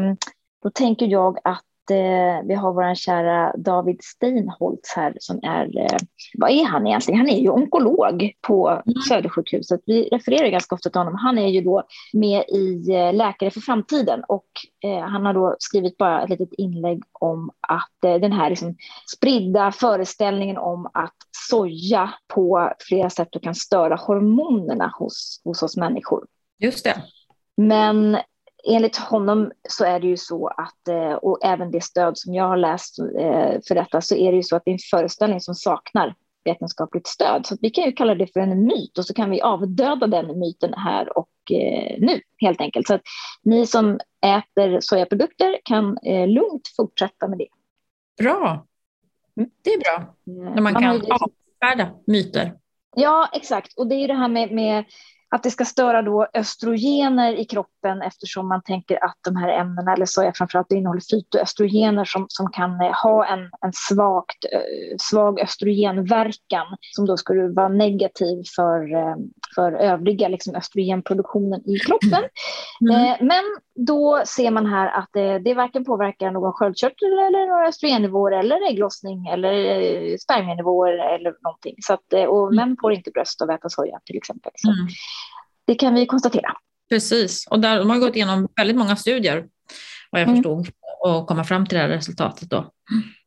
då 0.63 0.69
tänker 0.69 1.05
jag 1.05 1.37
att 1.43 1.65
eh, 1.91 2.41
vi 2.45 2.53
har 2.53 2.73
vår 2.73 2.95
kära 2.95 3.53
David 3.57 4.03
Steinholtz 4.03 4.93
här 4.95 5.13
som 5.19 5.39
är, 5.43 5.77
eh, 5.77 5.97
vad 6.37 6.51
är 6.51 6.65
han 6.65 6.87
egentligen? 6.87 7.19
Han 7.19 7.29
är 7.29 7.39
ju 7.39 7.49
onkolog 7.49 8.31
på 8.41 8.69
mm. 8.69 9.01
Södersjukhuset. 9.07 9.81
Vi 9.85 10.03
refererar 10.03 10.47
ganska 10.47 10.75
ofta 10.75 10.89
till 10.89 10.99
honom. 10.99 11.15
Han 11.15 11.37
är 11.37 11.47
ju 11.47 11.61
då 11.61 11.83
med 12.13 12.43
i 12.47 12.93
eh, 12.93 13.13
Läkare 13.13 13.51
för 13.51 13.59
framtiden 13.59 14.23
och 14.27 14.47
eh, 14.83 14.99
han 14.99 15.25
har 15.25 15.33
då 15.33 15.55
skrivit 15.59 15.97
bara 15.97 16.23
ett 16.23 16.29
litet 16.29 16.53
inlägg 16.53 17.03
om 17.11 17.51
att 17.67 18.03
eh, 18.05 18.15
den 18.15 18.31
här 18.31 18.49
liksom 18.49 18.75
spridda 19.17 19.71
föreställningen 19.71 20.57
om 20.57 20.89
att 20.93 21.15
soja 21.49 22.13
på 22.33 22.73
flera 22.79 23.09
sätt 23.09 23.29
kan 23.41 23.55
störa 23.55 23.95
hormonerna 23.95 24.93
hos, 24.99 25.41
hos 25.43 25.63
oss 25.63 25.77
människor. 25.77 26.25
Just 26.59 26.83
det. 26.83 27.03
Men 27.57 28.17
enligt 28.63 28.97
honom 28.97 29.51
så 29.69 29.85
är 29.85 29.99
det 29.99 30.07
ju 30.07 30.17
så 30.17 30.47
att, 30.47 30.87
eh, 30.87 31.13
och 31.13 31.39
även 31.43 31.71
det 31.71 31.83
stöd 31.83 32.17
som 32.17 32.33
jag 32.33 32.47
har 32.47 32.57
läst 32.57 32.99
eh, 32.99 33.59
för 33.67 33.75
detta, 33.75 34.01
så 34.01 34.15
är 34.15 34.31
det 34.31 34.35
ju 34.35 34.43
så 34.43 34.55
att 34.55 34.61
det 34.65 34.71
är 34.71 34.73
en 34.73 34.79
föreställning 34.91 35.41
som 35.41 35.55
saknar 35.55 36.15
vetenskapligt 36.43 37.07
stöd. 37.07 37.45
Så 37.45 37.57
vi 37.61 37.69
kan 37.69 37.83
ju 37.83 37.91
kalla 37.91 38.15
det 38.15 38.33
för 38.33 38.39
en 38.39 38.65
myt 38.65 38.97
och 38.97 39.05
så 39.05 39.13
kan 39.13 39.29
vi 39.29 39.41
avdöda 39.41 40.07
den 40.07 40.39
myten 40.39 40.73
här 40.73 41.17
och 41.17 41.29
eh, 41.51 41.95
nu 41.99 42.21
helt 42.37 42.61
enkelt. 42.61 42.87
Så 42.87 42.93
att 42.93 43.01
ni 43.43 43.67
som 43.67 43.99
äter 44.25 44.79
sojaprodukter 44.81 45.59
kan 45.63 45.97
lugnt 46.27 46.67
fortsätta 46.77 47.27
med 47.27 47.37
det. 47.37 47.47
Bra. 48.23 48.65
Mm. 49.37 49.49
Det 49.63 49.73
är 49.73 49.79
bra 49.79 50.15
när 50.23 50.61
man, 50.61 50.73
man 50.73 50.75
kan 50.75 51.01
avfärda 51.11 51.91
myter. 52.07 52.53
Ja, 52.95 53.29
exakt. 53.33 53.77
Och 53.77 53.87
det 53.87 53.95
är 53.95 53.99
ju 53.99 54.07
det 54.07 54.13
här 54.13 54.27
med, 54.27 54.51
med 54.51 54.85
att 55.31 55.43
det 55.43 55.51
ska 55.51 55.65
störa 55.65 56.01
då 56.01 56.27
östrogener 56.33 57.33
i 57.33 57.45
kroppen 57.45 58.01
eftersom 58.01 58.47
man 58.47 58.61
tänker 58.61 59.03
att 59.03 59.17
de 59.25 59.35
här 59.35 59.49
ämnena, 59.49 59.93
eller 59.93 60.05
soja 60.05 60.33
framförallt, 60.35 60.71
innehåller 60.71 61.01
fytoöstrogener 61.11 62.05
som, 62.05 62.25
som 62.29 62.51
kan 62.51 62.81
eh, 62.81 62.93
ha 63.03 63.25
en, 63.25 63.39
en 63.39 63.73
svagt, 63.73 64.45
eh, 64.51 64.95
svag 64.99 65.39
östrogenverkan 65.39 66.67
som 66.95 67.05
då 67.05 67.17
skulle 67.17 67.47
vara 67.47 67.69
negativ 67.69 68.43
för, 68.55 68.93
eh, 68.93 69.15
för 69.55 69.71
övriga 69.71 70.27
liksom 70.27 70.55
östrogenproduktionen 70.55 71.69
i 71.69 71.79
kroppen. 71.79 72.23
Mm. 72.89 73.27
Men 73.27 73.43
då 73.75 74.21
ser 74.25 74.51
man 74.51 74.65
här 74.65 74.87
att 74.87 75.09
det, 75.13 75.39
det 75.39 75.53
varken 75.53 75.85
påverkar 75.85 76.31
någon 76.31 76.53
sköldkörtel 76.53 77.13
eller 77.13 77.49
några 77.49 77.67
östrogennivåer 77.67 78.31
eller 78.31 78.69
ägglossning 78.69 79.27
eller 79.27 79.53
spermienivåer 80.17 81.15
eller 81.15 81.33
någonting. 81.43 81.75
Så 81.79 81.93
att, 81.93 82.13
och 82.27 82.43
mm. 82.43 82.55
män 82.55 82.77
får 82.81 82.93
inte 82.93 83.11
bröst 83.11 83.41
av 83.41 83.49
att 83.49 83.59
äta 83.59 83.69
soja 83.69 83.99
till 84.05 84.17
exempel. 84.17 84.51
Så. 84.55 84.71
Mm. 84.71 84.87
Det 85.69 85.75
kan 85.75 85.93
vi 85.93 86.05
konstatera. 86.05 86.51
Precis, 86.89 87.47
och 87.47 87.59
där, 87.59 87.79
de 87.79 87.89
har 87.89 87.97
gått 87.97 88.15
igenom 88.15 88.47
väldigt 88.55 88.77
många 88.77 88.95
studier 88.95 89.45
vad 90.09 90.21
jag 90.21 90.27
mm. 90.27 90.35
förstod 90.35 90.67
och 91.01 91.27
komma 91.27 91.43
fram 91.43 91.65
till 91.65 91.77
det 91.77 91.81
här 91.81 91.89
resultatet. 91.89 92.49
Då. 92.49 92.57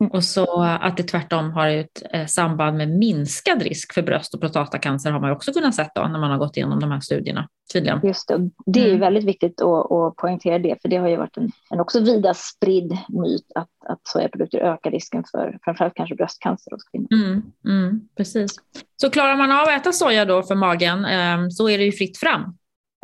Mm. 0.01 0.13
Och 0.13 0.25
så 0.25 0.63
att 0.63 0.97
det 0.97 1.03
tvärtom 1.03 1.51
har 1.51 1.69
ett 1.69 2.03
eh, 2.11 2.27
samband 2.27 2.77
med 2.77 2.89
minskad 2.89 3.63
risk 3.63 3.95
för 3.95 4.03
bröst 4.03 4.35
och 4.35 4.41
prostatacancer 4.41 5.11
har 5.11 5.21
man 5.21 5.31
också 5.31 5.53
kunnat 5.53 5.75
se 5.75 5.89
när 5.95 6.19
man 6.19 6.31
har 6.31 6.39
gått 6.39 6.57
igenom 6.57 6.81
de 6.81 6.91
här 6.91 7.01
studierna. 7.01 7.49
Tydligen. 7.73 8.01
Just 8.03 8.29
det, 8.29 8.51
det 8.67 8.81
är 8.81 8.89
mm. 8.89 9.01
väldigt 9.01 9.25
viktigt 9.25 9.61
att, 9.61 9.93
att 9.93 10.17
poängtera 10.17 10.59
det, 10.59 10.83
för 10.83 10.89
det 10.89 10.97
har 10.97 11.09
ju 11.09 11.17
varit 11.17 11.37
en, 11.37 11.51
en 11.71 11.81
också 11.81 12.01
vida 12.01 12.35
spridd 12.35 12.99
myt 13.09 13.53
att, 13.55 13.69
att 13.89 14.01
sojaprodukter 14.03 14.59
ökar 14.59 14.91
risken 14.91 15.25
för 15.31 15.59
framförallt 15.65 15.95
kanske 15.95 16.15
bröstcancer 16.15 16.71
hos 16.71 16.85
kvinnor. 16.85 17.09
Mm, 17.13 17.43
mm, 17.69 18.09
precis. 18.17 18.57
Så 18.97 19.11
klarar 19.11 19.37
man 19.37 19.53
av 19.53 19.63
att 19.63 19.81
äta 19.81 19.93
soja 19.93 20.25
då 20.25 20.43
för 20.43 20.55
magen 20.55 21.05
eh, 21.05 21.49
så 21.49 21.69
är 21.69 21.79
det 21.79 21.85
ju 21.85 21.93
fritt 21.93 22.19
fram. 22.19 22.43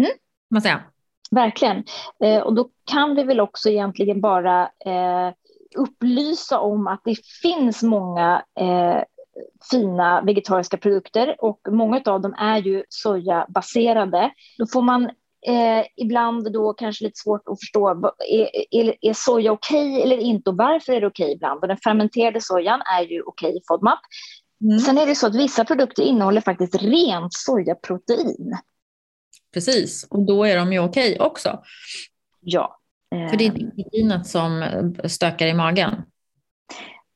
Mm. 0.02 0.10
Man 0.50 0.62
säger. 0.62 0.82
Verkligen. 1.30 1.84
Eh, 2.24 2.40
och 2.40 2.54
då 2.54 2.68
kan 2.90 3.14
vi 3.14 3.22
väl 3.22 3.40
också 3.40 3.68
egentligen 3.68 4.20
bara 4.20 4.62
eh, 4.62 5.32
upplysa 5.76 6.60
om 6.60 6.86
att 6.86 7.00
det 7.04 7.16
finns 7.42 7.82
många 7.82 8.44
eh, 8.60 9.02
fina 9.70 10.22
vegetariska 10.22 10.76
produkter 10.76 11.36
och 11.38 11.60
många 11.70 12.02
av 12.06 12.20
dem 12.20 12.34
är 12.38 12.58
ju 12.58 12.84
sojabaserade. 12.88 14.30
Då 14.58 14.66
får 14.66 14.82
man 14.82 15.04
eh, 15.46 15.86
ibland 15.96 16.52
då 16.52 16.72
kanske 16.72 17.04
lite 17.04 17.18
svårt 17.18 17.48
att 17.48 17.60
förstå, 17.60 17.88
är, 18.30 18.48
är, 18.70 18.94
är 19.00 19.12
soja 19.14 19.52
okej 19.52 19.92
okay 19.92 20.02
eller 20.02 20.16
inte 20.16 20.50
och 20.50 20.56
varför 20.56 20.92
är 20.92 21.00
det 21.00 21.06
okej 21.06 21.24
okay 21.24 21.34
ibland? 21.34 21.60
Och 21.60 21.68
den 21.68 21.76
fermenterade 21.76 22.40
sojan 22.40 22.80
är 22.98 23.02
ju 23.02 23.22
okej 23.22 23.48
okay 23.48 23.50
i 23.50 23.60
FODMAP. 23.68 23.98
Mm. 24.64 24.78
Sen 24.78 24.98
är 24.98 25.06
det 25.06 25.14
så 25.14 25.26
att 25.26 25.34
vissa 25.34 25.64
produkter 25.64 26.02
innehåller 26.02 26.40
faktiskt 26.40 26.82
rent 26.82 27.32
sojaprotein. 27.32 28.56
Precis, 29.54 30.06
och 30.10 30.26
då 30.26 30.44
är 30.44 30.56
de 30.56 30.72
ju 30.72 30.78
okej 30.78 31.14
okay 31.14 31.26
också. 31.26 31.62
Ja. 32.40 32.78
För 33.30 33.36
det 33.36 33.44
är 33.44 33.46
inte 33.46 33.82
proteinet 33.82 34.26
som 34.26 34.64
stökar 35.04 35.46
i 35.46 35.54
magen. 35.54 36.02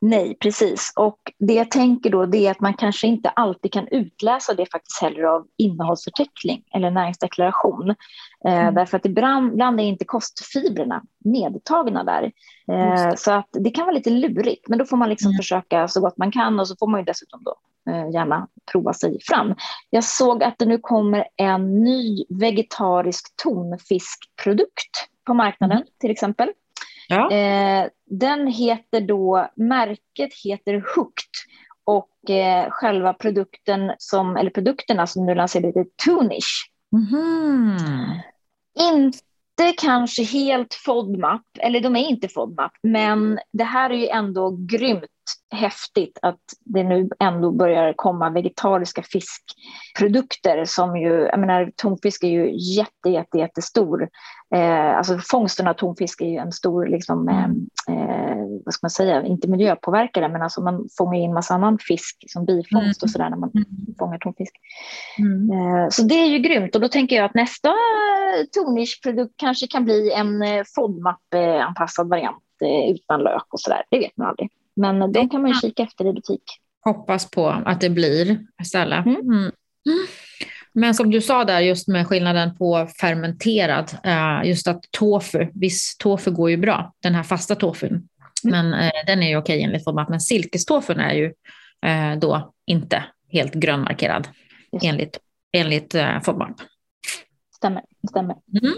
Nej, 0.05 0.37
precis. 0.41 0.93
Och 0.97 1.19
det 1.39 1.55
jag 1.55 1.71
tänker 1.71 2.11
då 2.11 2.27
det 2.27 2.47
är 2.47 2.51
att 2.51 2.61
man 2.61 2.75
kanske 2.75 3.07
inte 3.07 3.29
alltid 3.29 3.73
kan 3.73 3.89
utläsa 3.89 4.55
det 4.55 4.67
faktiskt 4.73 5.03
heller 5.03 5.23
av 5.23 5.47
innehållsförteckning 5.59 6.65
eller 6.75 6.91
näringsdeklaration. 6.91 7.91
Eh, 8.45 8.59
mm. 8.59 8.75
därför 8.75 8.97
att 8.97 9.07
ibland, 9.07 9.53
ibland 9.53 9.81
är 9.81 9.85
inte 9.85 10.05
kostfibrerna 10.05 11.03
medtagna 11.25 12.05
där. 12.05 12.33
Eh, 12.73 13.15
så 13.15 13.33
att 13.33 13.49
det 13.53 13.71
kan 13.71 13.87
vara 13.87 13.95
lite 13.95 14.11
lurigt, 14.11 14.69
men 14.69 14.79
då 14.79 14.85
får 14.85 14.97
man 14.97 15.09
liksom 15.09 15.29
mm. 15.29 15.37
försöka 15.37 15.89
så 15.89 16.01
gott 16.01 16.17
man 16.17 16.33
kan 16.33 16.61
och 16.61 16.69
så 16.69 16.77
får 16.79 16.87
man 16.87 17.01
ju 17.01 17.05
dessutom 17.05 17.45
då 17.45 17.51
eh, 17.51 17.57
gärna 17.87 18.49
prova 18.73 18.93
sig 18.93 19.19
fram. 19.23 19.55
Jag 19.91 20.05
såg 20.05 20.43
att 20.43 20.59
det 20.59 20.67
nu 20.67 20.79
kommer 20.79 21.29
en 21.37 21.85
ny 21.85 22.25
vegetarisk 22.29 23.37
tonfiskprodukt 23.43 25.09
på 25.27 25.35
marknaden 25.35 25.77
mm. 25.77 25.89
till 26.01 26.11
exempel. 26.11 26.49
Ja. 27.09 27.33
Eh, 27.33 27.89
den 28.11 28.47
heter 28.47 29.01
då, 29.01 29.49
märket 29.57 30.31
heter 30.45 30.85
Hooked 30.95 31.31
och 31.85 32.31
eh, 32.31 32.71
själva 32.71 33.12
produkten 33.12 33.93
som, 33.99 34.37
eller 34.37 34.51
produkterna 34.51 35.07
som 35.07 35.27
nu 35.27 35.35
lanserar 35.35 35.67
heter 35.67 35.87
Tunish. 36.05 36.71
Mm. 36.93 38.21
Inte 38.81 39.73
kanske 39.81 40.23
helt 40.23 40.75
FODMAP, 40.75 41.43
eller 41.59 41.81
de 41.81 41.97
är 41.97 42.09
inte 42.09 42.29
FODMAP, 42.29 42.73
men 42.83 43.39
det 43.53 43.65
här 43.65 43.91
är 43.91 43.95
ju 43.95 44.09
ändå 44.09 44.51
grymt 44.51 45.05
häftigt 45.50 46.19
att 46.23 46.41
det 46.64 46.83
nu 46.83 47.09
ändå 47.19 47.50
börjar 47.50 47.93
komma 47.97 48.31
vegetariska 48.31 49.02
fiskprodukter 49.02 50.64
som 50.64 50.97
ju, 50.97 51.12
jag 51.12 51.41
menar 51.41 51.73
tonfisk 51.76 52.25
är 52.25 52.29
ju 52.29 52.50
jätte, 52.76 53.11
jätte, 53.11 53.38
jättestor 53.38 54.09
Eh, 54.55 54.97
alltså 54.97 55.19
fångsten 55.19 55.69
av 55.69 55.75
tonfisk 55.75 56.21
är 56.21 56.26
ju 56.26 56.37
en 56.37 56.52
stor, 56.52 56.87
liksom, 56.87 57.29
eh, 57.29 57.45
eh, 57.95 58.37
vad 58.64 58.75
ska 58.75 58.85
man 58.85 58.91
säga, 58.91 59.26
inte 59.26 59.49
miljöpåverkare, 59.49 60.29
men 60.29 60.43
alltså 60.43 60.61
man 60.61 60.88
fångar 60.99 61.19
in 61.19 61.35
massa 61.35 61.55
annan 61.55 61.79
fisk 61.79 62.25
som 62.29 62.45
bifångst 62.45 63.02
och 63.02 63.07
mm. 63.07 63.12
sådär 63.12 63.31
när 63.31 63.37
man 63.37 63.50
mm. 63.55 63.67
fångar 63.99 64.19
tonfisk. 64.19 64.52
Mm. 65.19 65.50
Eh, 65.50 65.88
så 65.88 66.02
det 66.02 66.14
är 66.14 66.26
ju 66.26 66.38
grymt 66.38 66.75
och 66.75 66.81
då 66.81 66.88
tänker 66.88 67.17
jag 67.17 67.25
att 67.25 67.35
nästa 67.35 67.69
Tornish-produkt 68.52 69.35
kanske 69.37 69.67
kan 69.67 69.85
bli 69.85 70.12
en 70.12 70.43
eh, 70.43 70.64
FODMAP-anpassad 70.76 72.09
variant 72.09 72.45
eh, 72.64 72.95
utan 72.95 73.23
lök 73.23 73.47
och 73.50 73.61
sådär. 73.61 73.83
Det 73.91 73.99
vet 73.99 74.17
man 74.17 74.26
aldrig. 74.26 74.50
Men 74.76 75.12
det 75.12 75.29
kan 75.29 75.43
man 75.43 75.50
ju 75.50 75.61
kika 75.61 75.83
efter 75.83 76.07
i 76.07 76.12
butik. 76.12 76.43
Hoppas 76.85 77.31
på 77.31 77.49
att 77.49 77.81
det 77.81 77.91
blir 77.91 78.47
istället. 78.62 79.07
Mm. 79.07 79.21
Mm. 79.21 79.52
Men 80.75 80.95
som 80.95 81.11
du 81.11 81.21
sa 81.21 81.45
där, 81.45 81.61
just 81.61 81.88
med 81.88 82.07
skillnaden 82.07 82.57
på 82.57 82.88
fermenterad, 83.00 83.93
eh, 84.05 84.49
just 84.49 84.69
att 84.69 84.83
tofu, 84.91 85.50
viss 85.55 85.97
tofu 85.99 86.31
går 86.31 86.50
ju 86.50 86.57
bra, 86.57 86.93
den 87.00 87.14
här 87.14 87.23
fasta 87.23 87.55
tofun, 87.55 87.91
mm. 87.91 88.09
men 88.45 88.75
eh, 88.75 88.91
den 89.07 89.23
är 89.23 89.29
ju 89.29 89.37
okej 89.37 89.62
enligt 89.62 89.85
FODMAP, 89.85 90.09
men 90.09 90.21
silkestofun 90.21 91.00
är 91.00 91.14
ju 91.14 91.33
eh, 91.87 92.19
då 92.19 92.52
inte 92.67 93.05
helt 93.29 93.55
grönmarkerad 93.55 94.29
enligt, 94.83 95.19
enligt 95.52 95.95
FODMAP. 96.25 96.61
Stämmer, 97.57 97.83
stämmer. 98.11 98.37
Mm. 98.62 98.75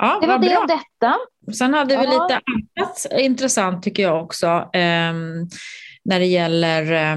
Ja, 0.00 0.18
det 0.20 0.26
var 0.26 0.38
det 0.38 0.56
om 0.56 0.66
detta. 0.66 1.16
Sen 1.56 1.74
hade 1.74 1.96
vi 1.96 2.04
ja. 2.04 2.10
lite 2.10 2.40
annat 2.40 3.06
intressant 3.18 3.82
tycker 3.82 4.02
jag 4.02 4.24
också 4.24 4.46
eh, 4.72 5.12
när 6.04 6.18
det 6.18 6.26
gäller 6.26 6.92
eh, 6.92 7.16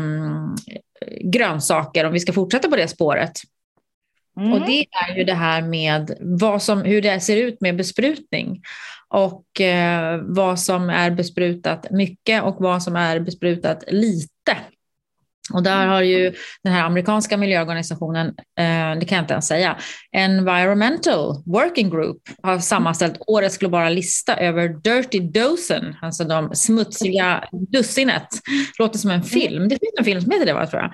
grönsaker, 1.21 2.05
om 2.05 2.13
vi 2.13 2.19
ska 2.19 2.33
fortsätta 2.33 2.69
på 2.69 2.75
det 2.75 2.87
spåret. 2.87 3.31
Mm. 4.37 4.53
Och 4.53 4.59
det 4.59 4.85
är 5.09 5.17
ju 5.17 5.23
det 5.23 5.33
här 5.33 5.61
med 5.61 6.17
vad 6.19 6.61
som, 6.61 6.81
hur 6.81 7.01
det 7.01 7.19
ser 7.19 7.37
ut 7.37 7.61
med 7.61 7.75
besprutning 7.77 8.61
och 9.07 9.61
eh, 9.61 10.21
vad 10.23 10.59
som 10.59 10.89
är 10.89 11.11
besprutat 11.11 11.91
mycket 11.91 12.43
och 12.43 12.55
vad 12.59 12.83
som 12.83 12.95
är 12.95 13.19
besprutat 13.19 13.83
lite. 13.87 14.57
Och 15.51 15.63
där 15.63 15.87
har 15.87 16.01
ju 16.01 16.33
den 16.63 16.73
här 16.73 16.83
amerikanska 16.83 17.37
miljöorganisationen, 17.37 18.27
eh, 18.27 18.99
det 18.99 19.05
kan 19.05 19.15
jag 19.15 19.23
inte 19.23 19.33
ens 19.33 19.47
säga, 19.47 19.77
Environmental 20.11 21.43
Working 21.45 21.89
Group 21.89 22.17
har 22.43 22.59
sammanställt 22.59 23.21
årets 23.27 23.57
globala 23.57 23.89
lista 23.89 24.37
över 24.37 24.67
Dirty 24.67 25.19
Dozen, 25.19 25.95
alltså 26.01 26.23
de 26.23 26.55
smutsiga 26.55 27.43
dussinet. 27.51 28.27
Låter 28.79 28.99
som 28.99 29.11
en 29.11 29.23
film, 29.23 29.69
det 29.69 29.79
finns 29.79 29.93
en 29.97 30.05
film 30.05 30.21
som 30.21 30.31
heter 30.31 30.45
det, 30.45 30.67
tror 30.67 30.81
jag. 30.81 30.91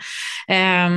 Eh, 0.57 0.89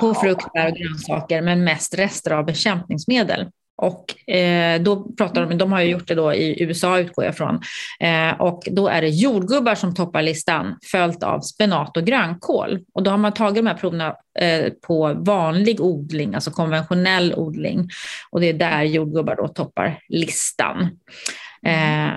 på 0.00 0.14
frukt, 0.14 0.52
bär 0.52 0.70
och 0.70 0.76
grönsaker, 0.76 1.42
men 1.42 1.64
mest 1.64 1.98
rester 1.98 2.30
av 2.30 2.44
bekämpningsmedel. 2.44 3.46
Och 3.82 4.30
eh, 4.34 4.82
då 4.82 5.12
pratar 5.12 5.46
de, 5.46 5.58
de 5.58 5.72
har 5.72 5.80
ju 5.80 5.90
gjort 5.90 6.08
det 6.08 6.14
då 6.14 6.34
i 6.34 6.62
USA 6.62 6.98
utgår 6.98 7.24
jag 7.24 7.36
från. 7.36 7.60
Eh, 8.00 8.40
och 8.40 8.68
då 8.70 8.88
är 8.88 9.02
det 9.02 9.08
jordgubbar 9.08 9.74
som 9.74 9.94
toppar 9.94 10.22
listan 10.22 10.78
följt 10.90 11.22
av 11.22 11.40
spenat 11.40 11.96
och 11.96 12.04
grönkål. 12.04 12.78
Och 12.94 13.02
då 13.02 13.10
har 13.10 13.18
man 13.18 13.32
tagit 13.32 13.56
de 13.56 13.66
här 13.66 13.74
proverna 13.74 14.16
eh, 14.38 14.72
på 14.86 15.14
vanlig 15.14 15.80
odling, 15.80 16.34
alltså 16.34 16.50
konventionell 16.50 17.34
odling. 17.34 17.88
Och 18.30 18.40
det 18.40 18.48
är 18.48 18.52
där 18.52 18.82
jordgubbar 18.82 19.36
då 19.36 19.48
toppar 19.48 19.98
listan. 20.08 20.88
Eh, 21.66 22.10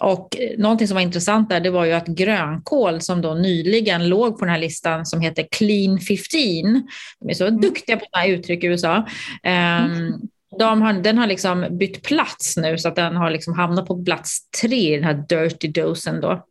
och 0.00 0.36
någonting 0.58 0.88
som 0.88 0.94
var 0.94 1.02
intressant 1.02 1.50
där, 1.50 1.60
det 1.60 1.70
var 1.70 1.84
ju 1.84 1.92
att 1.92 2.06
grönkål 2.06 3.00
som 3.00 3.20
då 3.20 3.34
nyligen 3.34 4.08
låg 4.08 4.38
på 4.38 4.44
den 4.44 4.54
här 4.54 4.60
listan 4.60 5.06
som 5.06 5.20
heter 5.20 5.46
Clean 5.50 5.98
15, 5.98 6.88
de 7.20 7.30
är 7.30 7.34
så 7.34 7.46
mm. 7.46 7.60
duktiga 7.60 7.96
på 7.96 8.04
sådana 8.04 8.26
här 8.26 8.32
uttryck 8.32 8.64
i 8.64 8.66
USA, 8.66 8.96
eh, 9.42 9.84
mm. 9.84 10.12
De 10.58 10.82
har, 10.82 10.92
den 10.92 11.18
har 11.18 11.26
liksom 11.26 11.66
bytt 11.78 12.02
plats 12.02 12.56
nu 12.56 12.78
så 12.78 12.88
att 12.88 12.96
den 12.96 13.16
har 13.16 13.30
liksom 13.30 13.54
hamnat 13.54 13.86
på 13.86 14.04
plats 14.04 14.50
tre 14.62 14.94
i 14.94 14.96
den 14.96 15.04
här 15.04 15.24
dirty 15.28 15.68
dosen. 15.68 16.20
Då. 16.20 16.46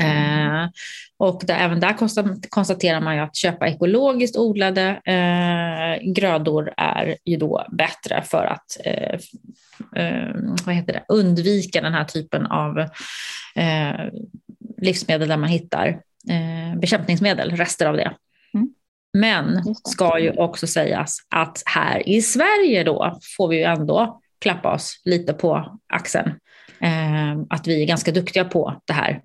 Mm. 0.00 0.62
Eh, 0.62 0.68
och 1.18 1.42
där, 1.46 1.56
även 1.56 1.80
där 1.80 1.96
konstaterar 2.48 3.00
man 3.00 3.16
ju 3.16 3.20
att 3.20 3.36
köpa 3.36 3.68
ekologiskt 3.68 4.36
odlade 4.36 5.00
eh, 5.04 6.12
grödor 6.12 6.72
är 6.76 7.16
ju 7.24 7.36
då 7.36 7.66
bättre 7.72 8.22
för 8.22 8.44
att 8.44 8.76
eh, 8.84 9.18
eh 10.02 10.34
vad 10.66 10.74
heter 10.74 10.92
det, 10.92 11.04
undvika 11.08 11.80
den 11.80 11.92
här 11.92 12.04
typen 12.04 12.46
av 12.46 12.78
eh, 13.54 14.06
livsmedel 14.82 15.28
där 15.28 15.36
man 15.36 15.50
hittar 15.50 15.86
eh, 16.30 16.78
bekämpningsmedel, 16.78 17.50
rester 17.50 17.86
av 17.86 17.96
det. 17.96 18.12
Men 19.20 19.74
ska 19.84 20.18
ju 20.18 20.30
också 20.30 20.66
sägas 20.66 21.18
att 21.34 21.62
här 21.66 22.08
i 22.08 22.22
Sverige 22.22 22.84
då 22.84 23.18
får 23.36 23.48
vi 23.48 23.56
ju 23.56 23.62
ändå 23.62 24.20
klappa 24.40 24.72
oss 24.72 25.00
lite 25.04 25.32
på 25.32 25.78
axeln. 25.92 26.28
Eh, 26.80 27.40
att 27.50 27.66
vi 27.66 27.82
är 27.82 27.86
ganska 27.86 28.12
duktiga 28.12 28.44
på 28.44 28.82
det 28.84 28.92
här. 28.92 29.20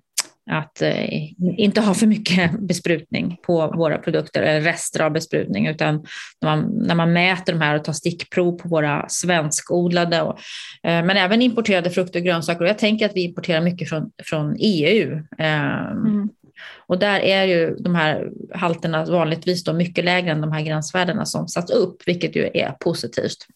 Att 0.50 0.82
eh, 0.82 1.32
inte 1.58 1.80
ha 1.80 1.94
för 1.94 2.06
mycket 2.06 2.60
besprutning 2.68 3.36
på 3.46 3.66
våra 3.66 3.98
produkter, 3.98 4.42
eller 4.42 4.60
rester 4.60 5.02
av 5.02 5.12
besprutning, 5.12 5.66
utan 5.66 6.06
när 6.40 6.56
man, 6.56 6.60
när 6.86 6.94
man 6.94 7.12
mäter 7.12 7.52
de 7.52 7.60
här 7.60 7.76
och 7.76 7.84
tar 7.84 7.92
stickprov 7.92 8.58
på 8.58 8.68
våra 8.68 9.08
svenskodlade, 9.08 10.22
och, 10.22 10.38
eh, 10.82 11.04
men 11.04 11.10
även 11.10 11.42
importerade 11.42 11.90
frukter 11.90 12.20
och 12.20 12.26
grönsaker. 12.26 12.64
Och 12.64 12.70
jag 12.70 12.78
tänker 12.78 13.06
att 13.06 13.16
vi 13.16 13.24
importerar 13.24 13.60
mycket 13.60 13.88
från, 13.88 14.10
från 14.24 14.56
EU. 14.58 15.12
Eh, 15.38 15.90
mm. 15.90 16.28
Och 16.86 16.98
där 16.98 17.20
är 17.20 17.44
ju 17.44 17.76
de 17.78 17.94
här 17.94 18.30
halterna 18.54 19.04
vanligtvis 19.04 19.64
då 19.64 19.72
mycket 19.72 20.04
lägre 20.04 20.30
än 20.30 20.40
de 20.40 20.52
här 20.52 20.62
gränsvärdena 20.62 21.26
som 21.26 21.48
satts 21.48 21.72
upp, 21.72 22.02
vilket 22.06 22.36
ju 22.36 22.50
är 22.54 22.70
positivt. 22.80 23.46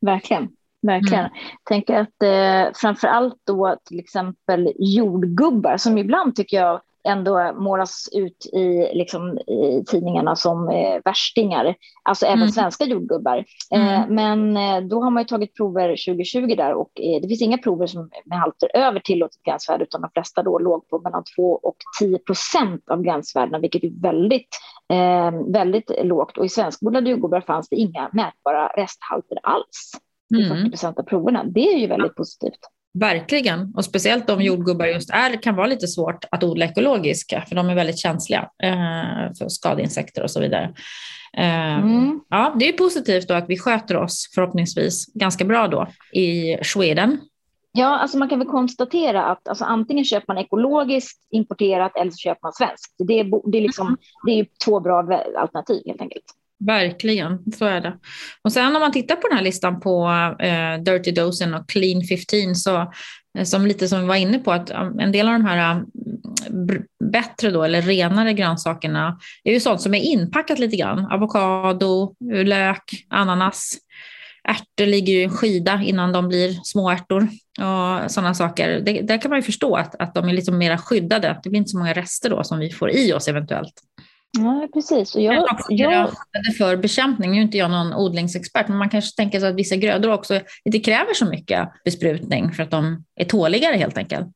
Verkligen. 0.00 0.48
Verkligen. 0.82 1.24
Mm. 1.24 1.32
Tänker 1.68 1.94
att 1.94 2.22
eh, 2.22 2.72
framför 2.74 3.08
allt 3.08 3.40
då 3.44 3.76
till 3.84 3.98
exempel 3.98 4.72
jordgubbar 4.78 5.76
som 5.76 5.98
ibland 5.98 6.36
tycker 6.36 6.56
jag 6.56 6.80
ändå 7.08 7.52
målas 7.56 8.08
ut 8.12 8.46
i, 8.46 8.90
liksom, 8.94 9.38
i 9.38 9.84
tidningarna 9.86 10.36
som 10.36 10.68
eh, 10.68 11.00
värstingar, 11.04 11.74
alltså 12.02 12.26
även 12.26 12.38
mm. 12.38 12.48
svenska 12.48 12.84
jordgubbar. 12.84 13.44
Eh, 13.74 14.04
mm. 14.04 14.14
men 14.14 14.56
eh, 14.56 14.88
då 14.88 15.02
har 15.02 15.10
man 15.10 15.22
ju 15.22 15.26
tagit 15.26 15.56
prover 15.56 15.88
2020 15.88 16.54
där 16.56 16.74
och 16.74 16.90
eh, 17.00 17.20
det 17.22 17.28
finns 17.28 17.42
inga 17.42 17.58
prover 17.58 17.86
som, 17.86 18.10
med 18.24 18.38
halter 18.38 18.70
över 18.74 19.00
tillåtet 19.00 19.42
gränsvärde 19.42 19.84
utan 19.84 20.00
de 20.00 20.10
flesta 20.14 20.42
då 20.42 20.58
låg 20.58 20.88
på 20.88 21.00
mellan 21.00 21.24
2 21.36 21.42
och 21.42 21.76
10 22.00 22.18
procent 22.18 22.90
av 22.90 23.02
gränsvärdena 23.02 23.58
vilket 23.58 23.84
är 23.84 24.02
väldigt, 24.02 24.48
eh, 24.92 25.52
väldigt 25.52 25.90
lågt 26.02 26.38
och 26.38 26.44
i 26.44 26.48
svenskodlade 26.48 27.10
jordgubbar 27.10 27.40
fanns 27.40 27.68
det 27.68 27.76
inga 27.76 28.10
mätbara 28.12 28.66
resthalter 28.66 29.38
alls 29.42 29.92
i 30.34 30.44
mm. 30.44 30.56
40 30.56 30.70
procent 30.70 30.98
av 30.98 31.02
proverna. 31.02 31.44
Det 31.44 31.74
är 31.74 31.78
ju 31.78 31.86
väldigt 31.86 32.14
positivt. 32.14 32.60
Verkligen, 32.98 33.72
och 33.76 33.84
speciellt 33.84 34.30
om 34.30 34.42
jordgubbar 34.42 34.86
just 34.86 35.10
är, 35.10 35.42
kan 35.42 35.56
vara 35.56 35.66
lite 35.66 35.88
svårt 35.88 36.24
att 36.30 36.44
odla 36.44 36.64
ekologiska, 36.64 37.44
för 37.48 37.56
de 37.56 37.68
är 37.68 37.74
väldigt 37.74 37.98
känsliga 37.98 38.50
eh, 38.62 39.34
för 39.38 39.48
skadeinsekter 39.48 40.22
och 40.22 40.30
så 40.30 40.40
vidare. 40.40 40.74
Eh, 41.36 41.74
mm. 41.74 42.20
Ja, 42.28 42.54
det 42.58 42.68
är 42.68 42.72
positivt 42.72 43.28
då 43.28 43.34
att 43.34 43.48
vi 43.48 43.58
sköter 43.58 43.96
oss 43.96 44.30
förhoppningsvis 44.34 45.06
ganska 45.14 45.44
bra 45.44 45.68
då 45.68 45.88
i 46.12 46.56
Sweden. 46.62 47.18
Ja, 47.72 47.98
alltså 47.98 48.18
man 48.18 48.28
kan 48.28 48.38
väl 48.38 48.48
konstatera 48.48 49.24
att 49.24 49.48
alltså, 49.48 49.64
antingen 49.64 50.04
köper 50.04 50.34
man 50.34 50.44
ekologiskt 50.44 51.26
importerat 51.30 51.96
eller 51.96 52.10
så 52.10 52.16
köper 52.16 52.40
man 52.42 52.52
svenskt. 52.52 52.94
Det 52.98 53.20
är, 53.20 53.50
det 53.50 53.58
är, 53.58 53.62
liksom, 53.62 53.86
mm. 53.86 53.98
det 54.26 54.32
är 54.40 54.46
två 54.64 54.80
bra 54.80 54.98
alternativ 55.36 55.82
helt 55.86 56.00
enkelt. 56.00 56.24
Verkligen, 56.66 57.52
så 57.52 57.64
är 57.64 57.80
det. 57.80 57.98
Och 58.42 58.52
sen 58.52 58.76
om 58.76 58.80
man 58.80 58.92
tittar 58.92 59.16
på 59.16 59.28
den 59.28 59.36
här 59.36 59.44
listan 59.44 59.80
på 59.80 60.06
eh, 60.40 60.82
Dirty 60.82 61.10
Dozen 61.10 61.54
och 61.54 61.68
Clean 61.68 62.02
15 62.02 62.54
så 62.54 62.92
eh, 63.38 63.44
som 63.44 63.66
lite 63.66 63.88
som 63.88 64.00
vi 64.00 64.06
var 64.06 64.16
inne 64.16 64.38
på 64.38 64.52
att 64.52 64.70
en 65.00 65.12
del 65.12 65.28
av 65.28 65.32
de 65.32 65.44
här 65.44 65.72
mm, 65.72 66.82
bättre 67.12 67.50
då 67.50 67.62
eller 67.62 67.82
renare 67.82 68.32
grönsakerna 68.32 69.18
är 69.44 69.52
ju 69.52 69.60
sånt 69.60 69.80
som 69.80 69.94
är 69.94 70.00
inpackat 70.00 70.58
lite 70.58 70.76
grann. 70.76 71.06
Avokado, 71.12 72.14
lök, 72.44 73.04
ananas. 73.08 73.78
Ärtor 74.48 74.86
ligger 74.86 75.12
ju 75.12 75.20
i 75.20 75.24
en 75.24 75.30
skida 75.30 75.82
innan 75.84 76.12
de 76.12 76.28
blir 76.28 76.60
små 76.62 76.90
ärtor 76.90 77.28
och 77.58 78.10
sådana 78.10 78.34
saker. 78.34 78.80
Det, 78.80 79.00
där 79.00 79.18
kan 79.18 79.28
man 79.28 79.38
ju 79.38 79.42
förstå 79.42 79.74
att, 79.76 79.94
att 79.94 80.14
de 80.14 80.28
är 80.28 80.32
liksom 80.32 80.58
lite 80.58 80.70
mer 80.70 80.76
skyddade. 80.76 81.40
Det 81.42 81.50
blir 81.50 81.58
inte 81.58 81.70
så 81.70 81.78
många 81.78 81.92
rester 81.92 82.30
då 82.30 82.44
som 82.44 82.58
vi 82.58 82.70
får 82.70 82.90
i 82.90 83.12
oss 83.12 83.28
eventuellt. 83.28 83.72
Ja, 84.38 84.68
precis. 84.72 85.14
Och 85.14 85.22
jag, 85.22 85.48
jag... 85.68 86.10
för 86.58 86.76
bekämpning, 86.76 87.30
nu 87.30 87.36
är 87.36 87.42
inte 87.42 87.58
jag 87.58 87.70
någon 87.70 87.94
odlingsexpert, 87.94 88.68
men 88.68 88.78
man 88.78 88.90
kanske 88.90 89.16
tänker 89.16 89.40
sig 89.40 89.48
att 89.48 89.54
vissa 89.54 89.76
grödor 89.76 90.12
också 90.12 90.40
inte 90.64 90.78
kräver 90.78 91.14
så 91.14 91.26
mycket 91.26 91.68
besprutning 91.84 92.52
för 92.52 92.62
att 92.62 92.70
de 92.70 93.04
är 93.16 93.24
tåligare 93.24 93.76
helt 93.76 93.98
enkelt. 93.98 94.28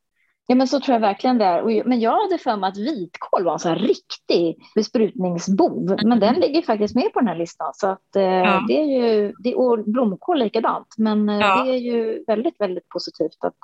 Ja, 0.51 0.55
men 0.55 0.69
så 0.69 0.81
tror 0.81 0.95
jag 0.95 1.01
verkligen 1.01 1.39
det 1.39 1.45
är. 1.45 1.85
Men 1.85 2.01
jag 2.01 2.23
hade 2.23 2.39
för 2.39 2.57
mig 2.57 2.69
att 2.69 2.77
vitkål 2.77 3.45
var 3.45 3.53
en 3.53 3.59
sån 3.59 3.75
riktig 3.75 4.57
besprutningsbov, 4.75 5.93
mm. 5.93 6.09
men 6.09 6.21
den 6.21 6.35
ligger 6.35 6.63
faktiskt 6.63 6.95
med 6.95 7.13
på 7.13 7.21
den 7.21 7.29
här 7.29 7.37
listan. 7.37 7.71
Så 7.75 7.87
att, 7.87 8.17
eh, 8.17 8.23
ja. 8.23 8.65
det 8.69 8.81
är 8.81 8.85
ju, 8.85 9.33
det, 9.39 9.55
och 9.55 9.85
blomkål 9.85 10.39
likadant, 10.39 10.87
men 10.99 11.29
eh, 11.29 11.39
ja. 11.39 11.65
det 11.65 11.71
är 11.71 11.77
ju 11.77 12.25
väldigt, 12.27 12.61
väldigt 12.61 12.89
positivt 12.89 13.37
att, 13.41 13.55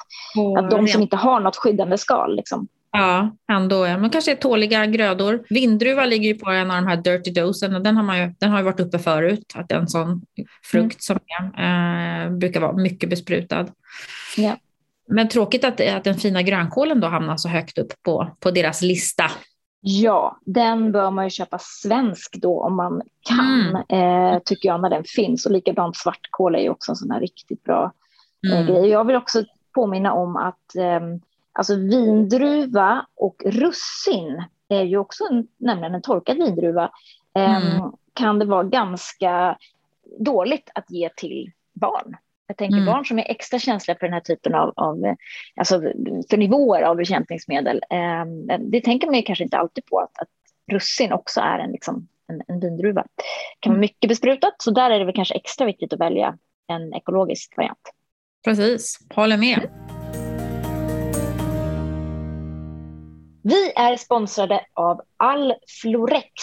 att 0.58 0.70
de 0.70 0.88
som 0.88 1.02
inte 1.02 1.16
har 1.16 1.40
något 1.40 1.56
skyddande 1.56 1.98
skal 1.98 2.36
liksom, 2.36 2.68
Ja, 2.96 3.36
ändå. 3.52 3.86
Ja. 3.86 3.98
Men 3.98 4.10
kanske 4.10 4.32
är 4.32 4.36
tåliga 4.36 4.86
grödor. 4.86 5.44
Vindruva 5.48 6.06
ligger 6.06 6.28
ju 6.28 6.38
på 6.38 6.50
en 6.50 6.70
av 6.70 6.76
de 6.76 6.86
här 6.86 6.96
dirty 6.96 7.30
dosen 7.30 7.74
och 7.74 7.82
den 7.82 7.96
har, 7.96 8.02
man 8.02 8.18
ju, 8.18 8.34
den 8.38 8.50
har 8.50 8.58
ju 8.58 8.64
varit 8.64 8.80
uppe 8.80 8.98
förut. 8.98 9.52
Att 9.54 9.72
en 9.72 9.88
sån 9.88 10.22
frukt 10.64 11.02
som 11.02 11.18
är, 11.56 12.24
eh, 12.24 12.30
brukar 12.30 12.60
vara 12.60 12.72
mycket 12.72 13.10
besprutad. 13.10 13.66
Ja. 14.36 14.56
Men 15.08 15.28
tråkigt 15.28 15.64
att, 15.64 15.80
att 15.80 16.04
den 16.04 16.14
fina 16.14 16.42
grönkålen 16.42 17.00
då 17.00 17.06
hamnar 17.06 17.36
så 17.36 17.48
högt 17.48 17.78
upp 17.78 17.92
på, 18.02 18.36
på 18.40 18.50
deras 18.50 18.82
lista. 18.82 19.30
Ja, 19.80 20.38
den 20.44 20.92
bör 20.92 21.10
man 21.10 21.24
ju 21.24 21.30
köpa 21.30 21.58
svensk 21.60 22.36
då 22.36 22.62
om 22.62 22.76
man 22.76 23.02
kan, 23.28 23.84
mm. 23.88 24.32
eh, 24.34 24.38
tycker 24.44 24.68
jag, 24.68 24.80
när 24.80 24.90
den 24.90 25.04
finns. 25.04 25.46
Och 25.46 25.52
likadant 25.52 25.96
svartkål 25.96 26.54
är 26.54 26.58
ju 26.58 26.68
också 26.68 26.92
en 26.92 26.96
sån 26.96 27.10
här 27.10 27.20
riktigt 27.20 27.64
bra 27.64 27.92
eh, 28.46 28.60
mm. 28.60 28.66
grej. 28.66 28.90
Jag 28.90 29.06
vill 29.06 29.16
också 29.16 29.44
påminna 29.74 30.12
om 30.12 30.36
att 30.36 30.76
eh, 30.76 31.00
alltså 31.54 31.76
vindruva 31.76 33.06
och 33.16 33.42
russin 33.46 34.44
är 34.68 34.82
ju 34.82 34.96
också 34.96 35.24
en, 35.30 35.48
nämligen 35.56 35.94
en 35.94 36.02
torkad 36.02 36.36
vindruva. 36.36 36.90
Eh, 37.36 37.56
mm. 37.56 37.92
Kan 38.14 38.38
det 38.38 38.44
vara 38.44 38.62
ganska 38.62 39.58
dåligt 40.18 40.70
att 40.74 40.90
ge 40.90 41.10
till 41.16 41.50
barn. 41.72 42.16
Jag 42.46 42.56
tänker 42.56 42.76
mm. 42.76 42.86
barn 42.86 43.04
som 43.04 43.18
är 43.18 43.30
extra 43.30 43.58
känsliga 43.58 43.96
för 43.98 44.06
den 44.06 44.12
här 44.12 44.20
typen 44.20 44.54
av, 44.54 44.72
av 44.76 45.16
alltså 45.56 45.80
för 46.30 46.36
nivåer 46.36 46.82
av 46.82 46.96
bekämpningsmedel. 46.96 47.80
Eh, 47.90 48.56
det 48.58 48.80
tänker 48.80 49.06
man 49.06 49.16
ju 49.16 49.22
kanske 49.22 49.44
inte 49.44 49.58
alltid 49.58 49.86
på 49.86 49.98
att, 49.98 50.18
att 50.18 50.28
russin 50.72 51.12
också 51.12 51.40
är 51.40 51.58
en, 51.58 51.72
liksom, 51.72 52.08
en, 52.28 52.42
en 52.48 52.60
vindruva. 52.60 53.02
Det 53.02 53.24
kan 53.60 53.70
vara 53.70 53.76
mm. 53.76 53.80
mycket 53.80 54.08
besprutat, 54.08 54.54
så 54.58 54.70
där 54.70 54.90
är 54.90 54.98
det 54.98 55.04
väl 55.04 55.14
kanske 55.14 55.34
extra 55.34 55.66
viktigt 55.66 55.92
att 55.92 56.00
välja 56.00 56.38
en 56.66 56.94
ekologisk 56.94 57.56
variant. 57.56 57.92
Precis, 58.44 58.98
håller 59.14 59.36
med. 59.36 59.83
Vi 63.46 63.72
är 63.76 63.96
sponsrade 63.96 64.60
av 64.74 65.00
Alflorex, 65.16 66.42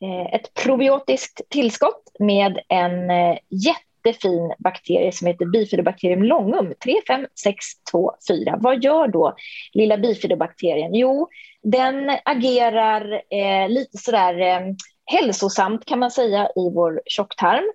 eh, 0.00 0.34
ett 0.34 0.54
probiotiskt 0.54 1.40
tillskott 1.48 2.02
med 2.18 2.60
en 2.68 3.10
eh, 3.10 3.38
jättefin 3.48 4.52
bakterie 4.58 5.12
som 5.12 5.26
heter 5.26 5.46
bifidobakterium 5.46 6.22
longum 6.22 6.74
35624. 6.84 8.58
Vad 8.60 8.84
gör 8.84 9.08
då 9.08 9.34
lilla 9.72 9.96
bifidobakterien? 9.98 10.94
Jo, 10.94 11.28
den 11.62 12.18
agerar 12.24 13.22
eh, 13.30 13.68
lite 13.68 13.98
sådär 13.98 14.40
eh, 14.40 14.60
hälsosamt 15.04 15.84
kan 15.84 15.98
man 15.98 16.10
säga 16.10 16.46
i 16.46 16.70
vår 16.74 17.02
tjocktarm. 17.06 17.72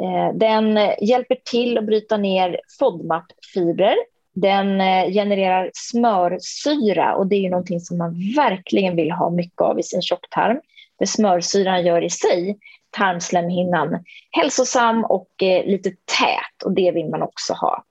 Eh, 0.00 0.34
den 0.34 0.78
hjälper 1.00 1.38
till 1.50 1.78
att 1.78 1.86
bryta 1.86 2.16
ner 2.16 2.60
FODMAP-fibrer. 2.78 3.96
Den 4.34 4.80
eh, 4.80 5.12
genererar 5.12 5.70
smörsyra 5.74 7.14
och 7.14 7.26
det 7.26 7.36
är 7.36 7.40
ju 7.40 7.50
någonting 7.50 7.80
som 7.80 7.98
man 7.98 8.34
verkligen 8.36 8.96
vill 8.96 9.10
ha 9.10 9.30
mycket 9.30 9.60
av 9.60 9.78
i 9.78 9.82
sin 9.82 10.02
tjocktarm. 10.02 10.60
Det 10.98 11.06
smörsyran 11.06 11.86
gör 11.86 12.02
i 12.02 12.10
sig 12.10 12.58
tarmslemhinnan 12.90 14.04
hälsosam 14.30 15.04
och 15.04 15.42
eh, 15.42 15.66
lite 15.66 15.90
tät 15.90 16.62
och 16.64 16.72
det 16.72 16.90
vill 16.90 17.08
man 17.08 17.22
också 17.22 17.52
ha. 17.52 17.84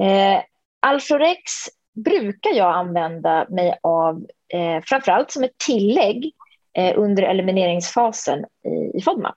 Eh, 0.00 0.42
Alforex 0.80 1.42
brukar 2.04 2.50
jag 2.50 2.74
använda 2.74 3.46
mig 3.50 3.78
av 3.82 4.26
eh, 4.54 4.82
framförallt 4.84 5.30
som 5.30 5.44
ett 5.44 5.58
tillägg 5.66 6.32
eh, 6.76 6.98
under 6.98 7.22
elimineringsfasen 7.22 8.44
i, 8.44 8.98
i 8.98 9.02
FODMAP. 9.02 9.36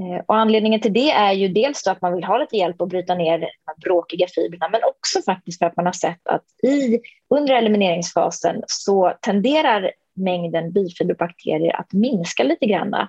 Eh, 0.00 0.22
och 0.26 0.36
anledningen 0.36 0.80
till 0.80 0.92
det 0.92 1.10
är 1.10 1.32
ju 1.32 1.48
dels 1.48 1.86
att 1.86 2.02
man 2.02 2.14
vill 2.14 2.24
ha 2.24 2.38
lite 2.38 2.56
hjälp 2.56 2.82
att 2.82 2.88
bryta 2.88 3.14
ner 3.14 3.38
de 3.38 3.44
här 3.44 3.80
bråkiga 3.84 4.26
fibrerna 4.34 4.68
men 4.68 4.80
också 4.84 5.22
faktiskt 5.22 5.58
för 5.58 5.66
att 5.66 5.76
man 5.76 5.86
har 5.86 5.92
sett 5.92 6.28
att 6.28 6.44
i, 6.62 7.00
under 7.34 7.54
elimineringsfasen 7.54 8.62
så 8.66 9.12
tenderar 9.20 9.92
mängden 10.16 10.72
bifiberbakterier 10.72 11.76
att 11.80 11.92
minska 11.92 12.42
lite 12.42 12.66
grann 12.66 13.08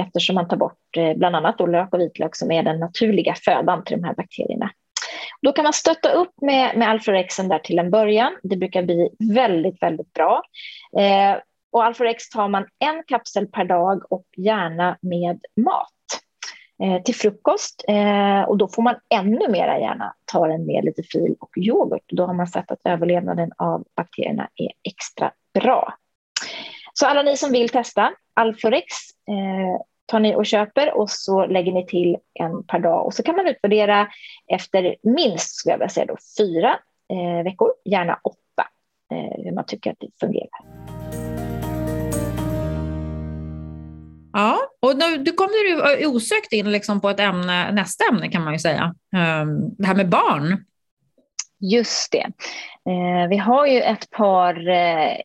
eftersom 0.00 0.34
man 0.34 0.48
tar 0.48 0.56
bort 0.56 0.96
eh, 0.96 1.14
bland 1.16 1.36
annat 1.36 1.58
då 1.58 1.66
lök 1.66 1.94
och 1.94 2.00
vitlök 2.00 2.36
som 2.36 2.50
är 2.50 2.62
den 2.62 2.80
naturliga 2.80 3.34
födan 3.34 3.84
till 3.84 4.00
de 4.00 4.06
här 4.06 4.14
bakterierna. 4.14 4.70
Då 5.42 5.52
kan 5.52 5.62
man 5.62 5.72
stötta 5.72 6.12
upp 6.12 6.32
med, 6.42 6.76
med 6.76 6.88
Alforexen 6.88 7.48
där 7.48 7.58
till 7.58 7.78
en 7.78 7.90
början. 7.90 8.32
Det 8.42 8.56
brukar 8.56 8.82
bli 8.82 9.10
väldigt, 9.34 9.82
väldigt 9.82 10.12
bra. 10.12 10.42
Eh, 10.98 11.36
och 11.72 11.84
Alforex 11.84 12.28
tar 12.28 12.48
man 12.48 12.66
en 12.78 13.02
kapsel 13.06 13.46
per 13.46 13.64
dag 13.64 14.12
och 14.12 14.26
gärna 14.36 14.98
med 15.00 15.40
mat 15.56 16.01
Eh, 16.82 17.02
till 17.02 17.14
frukost. 17.14 17.84
Eh, 17.88 18.42
och 18.42 18.56
då 18.56 18.68
får 18.68 18.82
man 18.82 18.94
ännu 19.08 19.48
mera 19.48 19.78
gärna 19.78 20.14
ta 20.24 20.46
den 20.46 20.66
med 20.66 20.84
lite 20.84 21.02
fil 21.02 21.34
och 21.40 21.58
yoghurt. 21.58 22.04
Då 22.08 22.26
har 22.26 22.34
man 22.34 22.46
sett 22.46 22.70
att 22.70 22.80
överlevnaden 22.84 23.52
av 23.58 23.84
bakterierna 23.96 24.48
är 24.56 24.70
extra 24.82 25.30
bra. 25.54 25.94
Så 26.92 27.06
alla 27.06 27.22
ni 27.22 27.36
som 27.36 27.52
vill 27.52 27.68
testa 27.68 28.12
Alforex 28.34 28.86
eh, 29.28 29.82
tar 30.06 30.20
ni 30.20 30.36
och 30.36 30.46
köper 30.46 30.94
och 30.94 31.10
så 31.10 31.46
lägger 31.46 31.72
ni 31.72 31.86
till 31.86 32.16
en 32.34 32.64
per 32.64 32.78
dag 32.78 33.06
och 33.06 33.14
så 33.14 33.22
kan 33.22 33.36
man 33.36 33.46
utvärdera 33.46 34.08
efter 34.46 34.96
minst, 35.02 35.54
skulle 35.54 35.72
jag 35.72 35.78
vilja 35.78 35.88
säga 35.88 36.06
då, 36.06 36.16
fyra 36.38 36.78
eh, 37.08 37.44
veckor, 37.44 37.72
gärna 37.84 38.18
åtta, 38.22 38.68
eh, 39.12 39.44
hur 39.44 39.52
man 39.52 39.64
tycker 39.66 39.90
att 39.90 40.00
det 40.00 40.08
fungerar. 40.20 41.01
Ja, 44.32 44.58
och 44.80 44.96
nu, 44.96 45.16
du 45.16 45.32
kom 45.32 45.48
du 45.48 46.06
osökt 46.06 46.52
in 46.52 46.72
liksom 46.72 47.00
på 47.00 47.10
ett 47.10 47.20
ämne, 47.20 47.72
nästa 47.72 48.04
ämne 48.12 48.28
kan 48.28 48.44
man 48.44 48.52
ju 48.52 48.58
säga, 48.58 48.94
um, 49.42 49.74
det 49.78 49.86
här 49.86 49.94
med 49.94 50.08
barn. 50.08 50.64
Just 51.60 52.12
det. 52.12 52.26
Eh, 52.90 53.28
vi 53.28 53.36
har 53.36 53.66
ju 53.66 53.80
ett 53.80 54.10
par 54.10 54.68
eh, 54.68 55.16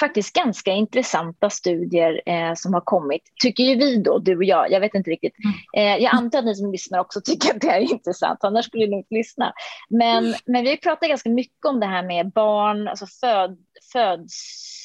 faktiskt 0.00 0.32
ganska 0.32 0.72
intressanta 0.72 1.50
studier 1.50 2.20
eh, 2.26 2.54
som 2.54 2.74
har 2.74 2.80
kommit, 2.80 3.22
tycker 3.42 3.62
ju 3.64 3.76
vi 3.76 3.96
då, 3.96 4.18
du 4.18 4.36
och 4.36 4.44
jag. 4.44 4.70
Jag 4.70 4.80
vet 4.80 4.94
inte 4.94 5.10
riktigt. 5.10 5.34
Mm. 5.44 5.96
Eh, 5.96 6.02
jag 6.02 6.14
antar 6.14 6.38
att 6.38 6.44
ni 6.44 6.54
som 6.54 6.72
lyssnar 6.72 6.98
också 6.98 7.20
tycker 7.20 7.54
att 7.54 7.60
det 7.60 7.70
är 7.70 7.92
intressant, 7.92 8.44
annars 8.44 8.64
skulle 8.66 8.86
ni 8.86 8.96
inte 8.96 9.14
lyssna. 9.14 9.52
Men, 9.88 10.24
mm. 10.24 10.38
men 10.46 10.64
vi 10.64 10.76
pratar 10.76 11.08
ganska 11.08 11.30
mycket 11.30 11.64
om 11.64 11.80
det 11.80 11.86
här 11.86 12.02
med 12.02 12.30
barn, 12.32 12.88
alltså 12.88 13.06
föd, 13.06 13.58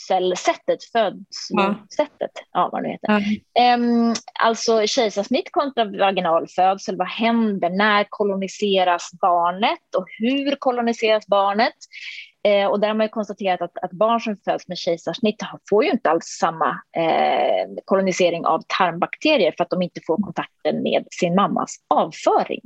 födselsättet, 0.08 0.84
födslosättet, 0.84 2.32
ja. 2.34 2.44
ja 2.52 2.70
vad 2.72 2.84
det 2.84 2.90
heter. 2.90 3.42
Ja. 3.54 3.76
Um, 3.76 4.14
alltså 4.44 4.88
kejsarsnitt 4.88 5.52
kontra 5.52 5.86
vaginal 5.86 6.48
födsel, 6.48 6.98
vad 6.98 7.08
händer, 7.08 7.70
när 7.70 8.06
koloniseras 8.10 9.10
barnet 9.22 9.96
och 9.98 10.06
hur 10.20 10.56
koloniseras 10.56 11.28
barnet? 11.28 11.74
Eh, 12.46 12.68
och 12.68 12.80
där 12.80 12.88
har 12.88 12.96
man 12.96 13.10
konstaterat 13.10 13.62
att, 13.62 13.78
att, 13.82 13.92
barn 13.92 14.20
som 14.20 14.38
föds 14.46 14.68
med 14.68 14.78
kejsarsnitt 14.78 15.36
får 15.70 15.84
ju 15.84 15.92
inte 15.92 16.10
alls 16.10 16.26
samma 16.26 16.70
eh, 16.98 17.68
kolonisering 17.86 18.46
av 18.46 18.62
tarmbakterier 18.68 19.54
för 19.58 19.64
att 19.64 19.70
de 19.70 19.82
inte 19.82 20.02
får 20.08 20.24
kontakten 20.24 20.84
med 20.84 21.08
sin 21.12 21.36
mammas 21.36 21.76
avföring. 21.88 22.62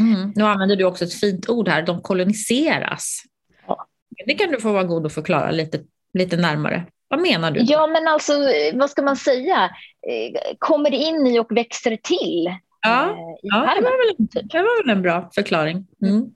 Mm. 0.00 0.32
Nu 0.36 0.44
använder 0.44 0.76
du 0.76 0.84
också 0.84 1.04
ett 1.04 1.14
fint 1.14 1.48
ord 1.48 1.68
här, 1.68 1.82
de 1.82 2.00
koloniseras. 2.00 3.22
Ja. 3.66 3.86
Det 4.26 4.34
kan 4.34 4.50
du 4.50 4.60
få 4.60 4.72
vara 4.72 4.84
god 4.84 5.06
och 5.06 5.12
förklara 5.12 5.50
lite, 5.50 5.78
lite 6.12 6.36
närmare. 6.36 6.86
Vad 7.08 7.20
menar 7.20 7.50
du? 7.50 7.60
Ja, 7.60 7.86
men 7.86 8.08
alltså, 8.08 8.32
vad 8.74 8.90
ska 8.90 9.02
man 9.02 9.16
säga? 9.16 9.70
Eh, 10.08 10.56
kommer 10.58 10.94
in 10.94 11.26
i 11.26 11.38
och 11.38 11.56
växer 11.56 11.96
till. 11.96 12.54
Ja, 12.82 13.04
eh, 13.04 13.16
ja 13.42 13.74
det, 13.76 13.82
var 13.82 14.06
väl, 14.06 14.48
det 14.48 14.58
var 14.58 14.82
väl 14.82 14.96
en 14.96 15.02
bra 15.02 15.30
förklaring. 15.34 15.86
Mm. 16.02 16.14
Mm. 16.14 16.30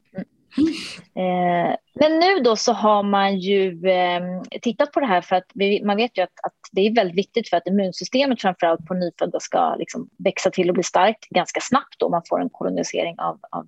Eh, 1.17 1.77
men 1.95 2.19
nu 2.19 2.41
då 2.45 2.57
så 2.57 2.73
har 2.73 3.03
man 3.03 3.39
ju 3.39 3.89
eh, 3.89 4.43
tittat 4.63 4.93
på 4.93 5.01
det 5.01 5.07
här 5.07 5.21
för 5.21 5.37
att 5.37 5.53
man 5.85 5.97
vet 5.97 6.19
ju 6.19 6.23
att, 6.23 6.45
att, 6.47 6.53
det 6.73 6.81
är 6.81 6.95
väldigt 6.95 7.17
viktigt 7.17 7.49
för 7.49 7.57
att 7.57 7.67
immunsystemet 7.67 8.41
framförallt 8.41 8.87
på 8.87 8.95
nyfödda 8.95 9.41
ska 9.41 9.75
liksom 9.75 10.09
växa 10.19 10.51
till 10.51 10.69
och 10.69 10.75
bli 10.75 10.83
starkt 10.83 11.29
ganska 11.29 11.61
snabbt 11.61 11.95
då 11.99 12.09
man 12.09 12.23
får 12.29 12.41
en 12.41 12.51
kolonisering 12.51 13.19
av, 13.19 13.39
av 13.51 13.67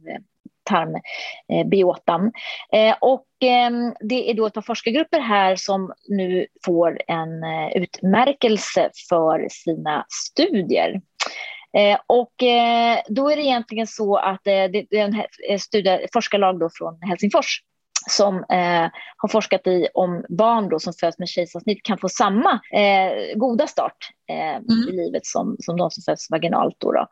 tarmbiotan. 0.66 2.32
Eh, 2.72 2.80
eh, 2.80 2.96
och 3.00 3.26
ehm, 3.40 3.94
det 4.00 4.30
är 4.30 4.34
då 4.34 4.46
ett 4.46 4.54
par 4.54 4.62
forskargrupper 4.62 5.20
här 5.20 5.56
som 5.56 5.92
nu 6.08 6.46
får 6.64 7.00
en 7.06 7.42
eh, 7.42 7.76
utmärkelse 7.76 8.90
för 9.08 9.46
sina 9.50 10.06
studier. 10.08 11.00
Och 12.06 12.32
då 13.08 13.30
är 13.30 13.36
det 13.36 13.42
egentligen 13.42 13.86
så 13.86 14.16
att 14.16 14.40
det, 14.44 14.50
är 14.50 15.24
en 15.48 15.58
studie, 15.58 16.06
forskarlag 16.12 16.58
då 16.58 16.70
från 16.78 17.02
Helsingfors 17.02 17.62
som 18.06 18.36
eh, 18.36 18.90
har 19.16 19.28
forskat 19.28 19.66
i 19.66 19.88
om 19.94 20.24
barn 20.28 20.68
då 20.68 20.78
som 20.78 20.92
föds 20.92 21.18
med 21.18 21.28
kejsarsnitt 21.28 21.82
kan 21.82 21.98
få 21.98 22.08
samma 22.08 22.60
eh, 22.72 23.36
goda 23.36 23.66
start 23.66 23.96
eh, 24.28 24.56
mm. 24.56 24.88
i 24.88 24.92
livet 24.92 25.26
som, 25.26 25.56
som 25.58 25.76
de 25.76 25.90
som 25.90 26.02
föds 26.02 26.30
vaginalt. 26.30 26.76
Då, 26.78 26.92
då. 26.92 27.06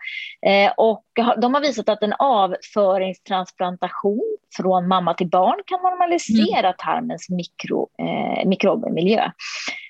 Eh, 0.49 0.73
och 0.77 1.05
de 1.41 1.55
har 1.55 1.61
visat 1.61 1.89
att 1.89 2.03
en 2.03 2.15
avföringstransplantation 2.19 4.37
från 4.57 4.89
mamma 4.89 5.15
till 5.15 5.29
barn 5.29 5.61
kan 5.67 5.83
normalisera 5.83 6.59
mm. 6.59 6.75
tarmens 6.79 7.31
mikro, 7.31 7.89
eh, 7.99 8.49
mikrobmiljö. 8.49 9.31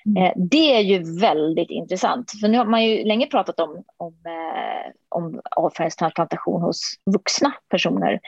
Mm. 0.05 0.23
Eh, 0.23 0.31
det 0.35 0.75
är 0.75 0.81
ju 0.81 1.19
väldigt 1.19 1.69
intressant, 1.69 2.31
för 2.41 2.47
nu 2.47 2.57
har 2.57 2.65
man 2.65 2.85
ju 2.85 3.03
länge 3.03 3.27
pratat 3.27 3.59
om, 3.59 3.83
om, 3.97 4.13
eh, 4.25 4.91
om 5.09 5.41
avföringstransplantation 5.55 6.61
hos 6.61 6.81
vuxna 7.13 7.53
personer. 7.69 8.19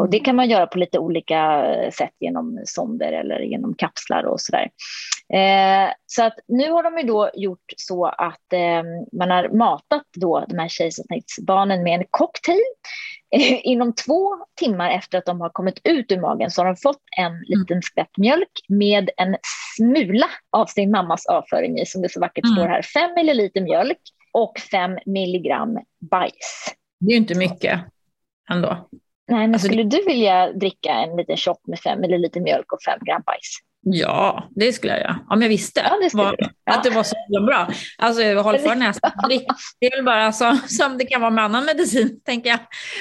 Och 0.00 0.10
det 0.10 0.20
kan 0.20 0.36
man 0.36 0.50
göra 0.50 0.66
på 0.66 0.78
lite 0.78 0.98
olika 0.98 1.64
sätt 1.92 2.14
genom 2.20 2.62
sonder 2.64 3.12
eller 3.12 3.40
genom 3.40 3.74
kapslar 3.74 4.24
och 4.24 4.40
sådär. 4.40 4.70
Eh, 5.32 5.92
så 6.06 6.24
att 6.24 6.38
nu 6.48 6.70
har 6.70 6.82
de 6.82 6.98
ju 6.98 7.04
då 7.04 7.30
gjort 7.34 7.72
så 7.76 8.06
att 8.06 8.52
eh, 8.52 8.82
man 9.12 9.30
har 9.30 9.48
matat 9.48 10.06
då 10.16 10.44
de 10.48 10.58
här 10.58 10.68
kejsarsnittsbarnen 10.68 11.82
med 11.82 12.00
en 12.00 12.06
cocktail. 12.10 12.60
Eh, 13.34 13.66
inom 13.66 13.94
två 13.94 14.30
timmar 14.60 14.90
efter 14.90 15.18
att 15.18 15.26
de 15.26 15.40
har 15.40 15.48
kommit 15.48 15.80
ut 15.84 16.12
ur 16.12 16.20
magen 16.20 16.50
så 16.50 16.60
har 16.60 16.66
de 16.66 16.76
fått 16.76 17.02
en 17.16 17.26
mm. 17.26 17.42
liten 17.46 17.82
skvätt 17.82 18.16
mjölk 18.16 18.50
med 18.68 19.10
en 19.16 19.36
smula 19.76 20.26
av 20.50 20.66
sin 20.66 20.90
mammas 20.90 21.26
avföring 21.26 21.78
i, 21.78 21.86
som 21.86 22.02
det 22.02 22.08
så 22.08 22.20
vackert 22.20 22.44
mm. 22.44 22.56
står 22.56 22.66
här. 22.66 22.82
Fem 22.82 23.10
milliliter 23.16 23.60
mjölk 23.60 24.00
och 24.32 24.58
fem 24.58 24.98
milligram 25.06 25.78
bajs. 26.10 26.74
Det 27.00 27.06
är 27.06 27.10
ju 27.10 27.16
inte 27.16 27.34
mycket 27.34 27.80
ändå. 28.50 28.88
Nej, 29.28 29.40
men 29.40 29.54
alltså, 29.54 29.68
skulle 29.68 29.82
du 29.82 30.04
vilja 30.04 30.52
dricka 30.52 30.92
en 30.92 31.16
liten 31.16 31.36
shot 31.36 31.66
med 31.66 31.78
fem 31.78 32.00
milliliter 32.00 32.40
mjölk 32.40 32.72
och 32.72 32.82
fem 32.82 32.98
gram 33.02 33.22
bajs? 33.26 33.58
Ja, 33.82 34.48
det 34.50 34.72
skulle 34.72 34.92
jag 34.92 35.00
göra. 35.00 35.18
Om 35.28 35.42
jag 35.42 35.48
visste 35.48 35.80
ja, 35.80 36.08
det 36.08 36.16
var, 36.16 36.36
ja. 36.38 36.74
att 36.74 36.84
det 36.84 36.90
var 36.90 37.02
så 37.02 37.44
bra. 37.46 37.68
Alltså, 37.98 38.34
håll 38.34 38.58
för 38.58 38.74
näsan. 38.74 39.10
Det 39.80 39.86
är 39.86 39.96
väl 39.96 40.04
bara 40.04 40.32
så, 40.32 40.58
som 40.68 40.98
det 40.98 41.04
kan 41.04 41.20
vara 41.20 41.30
med 41.30 41.44
annan 41.44 41.64
medicin, 41.64 42.20
tänker 42.26 42.50
jag. 42.50 42.58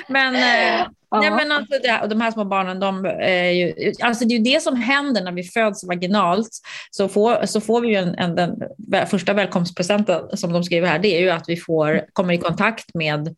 Men, 0.07 0.35
eh, 0.35 0.85
ja. 1.11 1.19
nej, 1.21 1.31
men 1.31 1.51
alltså 1.51 1.73
det, 1.83 2.07
de 2.09 2.21
här 2.21 2.31
små 2.31 2.45
barnen, 2.45 2.79
de 2.79 3.05
är 3.05 3.51
ju, 3.51 3.93
alltså 4.01 4.25
det 4.25 4.33
är 4.33 4.37
ju 4.37 4.43
det 4.43 4.63
som 4.63 4.75
händer 4.75 5.23
när 5.23 5.31
vi 5.31 5.43
föds 5.43 5.87
vaginalt. 5.87 6.49
Så 6.91 7.07
får, 7.07 7.45
så 7.45 7.61
får 7.61 7.81
vi 7.81 7.87
ju 7.87 7.95
en, 7.95 8.15
en, 8.15 8.35
den 8.35 9.07
första 9.07 9.33
välkomstpresenten, 9.33 10.37
som 10.37 10.53
de 10.53 10.63
skriver 10.63 10.87
här, 10.87 10.99
det 10.99 11.17
är 11.17 11.21
ju 11.21 11.29
att 11.29 11.49
vi 11.49 11.57
får, 11.57 12.05
kommer 12.13 12.33
i 12.33 12.37
kontakt 12.37 12.93
med 12.93 13.35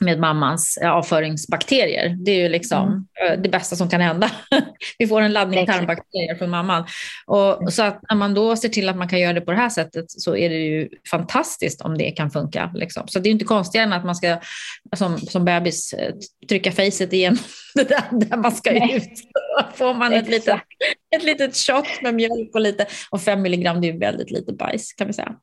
med 0.00 0.20
mammans 0.20 0.78
eh, 0.82 0.90
avföringsbakterier. 0.90 2.16
Det 2.24 2.30
är 2.30 2.42
ju 2.42 2.48
liksom 2.48 2.88
mm. 2.88 3.04
Eh, 3.22 3.40
det 3.42 3.48
bästa 3.48 3.76
som 3.76 3.88
kan 3.90 4.00
hända. 4.00 4.30
Vi 4.98 5.06
får 5.06 5.20
en 5.20 5.32
laddning 5.32 5.66
tarmbakterier 5.66 6.34
från 6.34 6.50
mamman. 6.50 6.86
Och, 7.26 7.56
mm. 7.56 7.70
så 7.70 7.82
att 7.82 8.00
när 8.10 8.16
man 8.16 8.34
då 8.34 8.56
ser 8.56 8.68
till 8.68 8.88
att 8.88 8.96
man 8.96 9.08
kan 9.08 9.20
göra 9.20 9.32
det 9.32 9.40
på 9.40 9.50
det 9.50 9.56
här 9.56 9.68
sättet 9.68 10.04
så 10.08 10.36
är 10.36 10.48
det 10.48 10.58
ju 10.58 10.88
fantastiskt 11.10 11.80
om 11.80 11.98
det 11.98 12.10
kan 12.10 12.30
funka. 12.30 12.70
Liksom. 12.74 13.08
Så 13.08 13.18
det 13.18 13.28
är 13.28 13.30
inte 13.30 13.44
konstigare 13.44 13.86
än 13.86 13.92
att 13.92 14.04
man 14.04 14.14
ska 14.14 14.38
som, 14.96 15.18
som 15.18 15.44
bebis 15.44 15.92
eh, 15.92 16.14
trycka 16.48 16.72
facet 16.72 17.12
igen 17.12 17.38
det 17.74 17.88
där, 17.88 18.04
där 18.10 18.36
man 18.36 18.52
ska 18.52 18.70
Nej. 18.70 18.96
ut. 18.96 19.10
Då 19.58 19.76
får 19.76 19.94
man 19.94 20.12
ett 20.12 20.28
litet, 20.28 20.60
ett 21.16 21.22
litet 21.22 21.56
shot 21.56 21.86
med 22.02 22.14
mjölk 22.14 22.54
och 22.54 22.60
lite 22.60 22.86
och 23.10 23.20
fem 23.20 23.42
milligram 23.42 23.80
det 23.80 23.88
är 23.88 23.98
väldigt 23.98 24.30
lite 24.30 24.52
bajs 24.52 24.92
kan 24.92 25.06
vi 25.06 25.12
säga. 25.12 25.34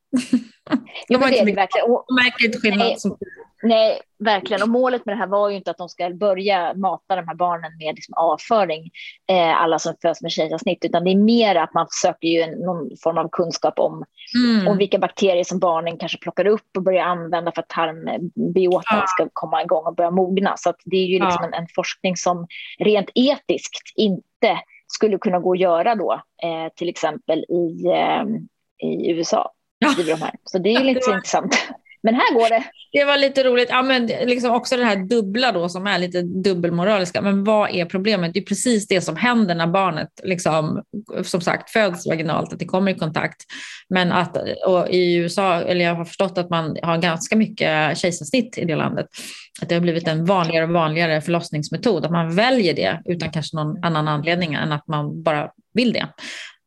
Ja, 0.70 0.78
De 1.08 1.16
har 1.16 1.30
inte 1.30 1.56
verkligen. 1.56 1.92
Och, 1.92 2.06
märker 2.24 2.46
inte 2.46 2.58
skillnad. 2.58 2.88
Nej. 2.88 3.00
Som 3.00 3.18
Nej, 3.64 4.00
verkligen. 4.20 4.64
Och 4.64 4.70
målet 4.70 5.06
med 5.06 5.16
det 5.16 5.20
här 5.20 5.28
var 5.28 5.50
ju 5.50 5.56
inte 5.56 5.72
att 5.72 5.78
de 5.78 5.90
ska 5.90 6.10
börja 6.10 6.74
mata 6.74 7.16
de 7.16 7.28
här 7.28 7.36
barnen 7.36 7.78
med 7.78 7.96
liksom 7.96 8.14
avföring, 8.14 8.92
eh, 9.30 9.62
alla 9.62 9.80
som 9.80 9.94
föds 10.02 10.22
med 10.22 10.32
kejsarsnitt, 10.32 10.86
utan 10.86 11.04
det 11.04 11.12
är 11.12 11.16
mer 11.16 11.56
att 11.56 11.74
man 11.74 11.88
söker 11.90 12.28
ju 12.28 12.42
en, 12.42 12.60
någon 12.60 12.90
form 13.04 13.18
av 13.18 13.30
kunskap 13.32 13.80
om, 13.80 14.04
mm. 14.36 14.68
om 14.68 14.78
vilka 14.78 15.00
bakterier 15.00 15.44
som 15.44 15.60
barnen 15.60 15.98
kanske 15.98 16.18
plockar 16.18 16.48
upp 16.48 16.78
och 16.78 16.84
börjar 16.84 17.04
använda 17.04 17.52
för 17.52 17.62
att 17.62 17.70
tarmbiotan 17.70 18.98
ja. 19.00 19.06
ska 19.08 19.28
komma 19.34 19.64
igång 19.64 19.86
och 19.86 19.96
börja 19.96 20.12
mogna. 20.12 20.54
Så 20.58 20.74
det 20.86 20.98
är 20.98 21.06
ju 21.06 21.20
liksom 21.20 21.38
ja. 21.42 21.48
en, 21.48 21.54
en, 21.54 21.68
forskning 21.76 22.18
som 22.18 22.48
rent 22.80 23.10
etiskt 23.16 23.94
inte 23.96 24.60
skulle 24.92 25.18
kunna 25.18 25.40
gå 25.40 25.52
att 25.52 25.60
göra 25.60 25.96
då, 25.96 26.14
eh, 26.44 26.74
till 26.76 26.90
exempel 26.90 27.40
i, 27.40 27.86
eh, 27.88 28.24
i 28.90 29.12
USA. 29.12 29.52
Ja. 29.80 29.94
De 30.06 30.14
här. 30.14 30.32
Så 30.44 30.58
det 30.58 30.70
är 30.70 30.84
lite 30.84 31.10
var... 31.10 31.16
intressant. 31.16 31.56
Men 32.04 32.16
här 32.16 32.34
går 32.34 32.50
det. 32.50 32.64
Det 32.92 33.06
var 33.06 33.18
lite 33.18 33.44
roligt. 33.44 33.70
Ja, 33.70 33.82
men 33.82 34.06
liksom 34.06 34.52
också 34.52 34.78
det 34.78 34.86
här 34.86 34.96
dubbla 34.96 35.52
då 35.52 35.70
som 35.70 35.88
är 35.88 36.00
lite 36.00 36.22
dubbelmoraliska. 36.22 37.22
Men 37.22 37.44
vad 37.44 37.70
är 37.70 37.86
problemet? 37.86 38.34
Det 38.34 38.40
är 38.40 38.46
precis 38.46 38.88
det 38.88 39.02
som 39.02 39.16
händer 39.16 39.56
när 39.56 39.68
barnet 39.68 40.10
liksom, 40.24 40.84
som 41.24 41.42
sagt 41.42 41.70
föds 41.70 42.08
vaginalt, 42.08 42.54
att 42.54 42.60
det 42.60 42.66
kommer 42.66 42.92
i 42.92 42.96
kontakt. 42.96 43.42
Men 43.90 44.12
att 44.12 44.38
och 44.66 44.90
i 44.90 45.16
USA, 45.16 45.62
eller 45.62 45.86
jag 45.86 45.96
har 45.96 46.06
förstått 46.06 46.38
att 46.38 46.50
man 46.50 46.78
har 46.84 46.98
ganska 46.98 47.36
mycket 47.36 47.98
kejsarsnitt 47.98 48.58
i 48.58 48.66
det 48.66 48.76
landet. 48.76 49.08
Att 49.62 49.70
det 49.70 49.76
har 49.76 49.82
blivit 49.82 50.08
en 50.08 50.26
vanligare 50.26 50.66
och 50.66 50.72
vanligare 50.72 51.22
förlossningsmetod. 51.22 52.06
Att 52.06 52.12
man 52.12 52.36
väljer 52.36 52.74
det 52.74 53.02
utan 53.06 53.32
kanske 53.32 53.58
någon 53.58 53.84
annan 53.84 54.08
anledning 54.08 54.54
än 54.54 54.72
att 54.72 54.88
man 54.88 55.24
bara 55.24 55.50
vill 55.74 55.94
det. 55.94 56.08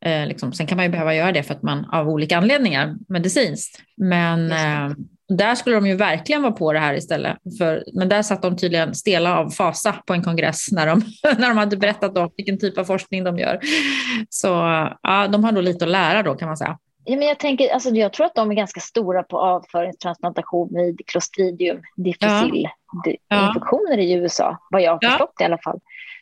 Eh, 0.04 0.26
liksom. 0.26 0.52
Sen 0.52 0.66
kan 0.66 0.76
man 0.76 0.84
ju 0.84 0.92
behöva 0.92 1.14
göra 1.14 1.32
det 1.32 1.42
för 1.42 1.54
att 1.54 1.62
man 1.62 1.84
av 1.84 2.08
olika 2.08 2.38
anledningar 2.38 2.94
medicinskt. 3.08 3.82
Men 3.96 4.52
eh, 4.52 4.96
där 5.28 5.54
skulle 5.54 5.76
de 5.76 5.86
ju 5.86 5.96
verkligen 5.96 6.42
vara 6.42 6.52
på 6.52 6.72
det 6.72 6.78
här 6.78 6.94
istället. 6.94 7.36
För, 7.58 7.84
men 7.92 8.08
där 8.08 8.22
satt 8.22 8.42
de 8.42 8.56
tydligen 8.56 8.94
stela 8.94 9.38
av 9.38 9.50
fasa 9.50 9.92
på 10.06 10.12
en 10.12 10.22
kongress 10.22 10.72
när 10.72 10.86
de, 10.86 11.02
när 11.38 11.48
de 11.48 11.58
hade 11.58 11.76
berättat 11.76 12.18
om 12.18 12.30
vilken 12.36 12.58
typ 12.58 12.78
av 12.78 12.84
forskning 12.84 13.24
de 13.24 13.38
gör. 13.38 13.60
Så 14.28 14.48
ja, 15.02 15.28
de 15.32 15.44
har 15.44 15.52
nog 15.52 15.62
lite 15.62 15.84
att 15.84 15.90
lära 15.90 16.22
då 16.22 16.34
kan 16.34 16.48
man 16.48 16.56
säga. 16.56 16.78
Ja, 17.04 17.16
men 17.16 17.28
jag, 17.28 17.38
tänker, 17.38 17.68
alltså, 17.68 17.90
jag 17.90 18.12
tror 18.12 18.26
att 18.26 18.34
de 18.34 18.50
är 18.50 18.54
ganska 18.54 18.80
stora 18.80 19.22
på 19.22 19.38
avföringstransplantation 19.38 20.68
vid 20.72 21.06
Clostridium 21.06 21.82
difficile 21.96 22.70
ja. 23.28 23.48
infektioner 23.48 23.98
i 23.98 24.12
USA, 24.12 24.58
vad 24.70 24.82
jag 24.82 24.92
har 24.92 25.10
förstått 25.10 25.34
ja. 25.38 25.44
i 25.44 25.46
alla 25.46 25.58
fall. 25.58 25.80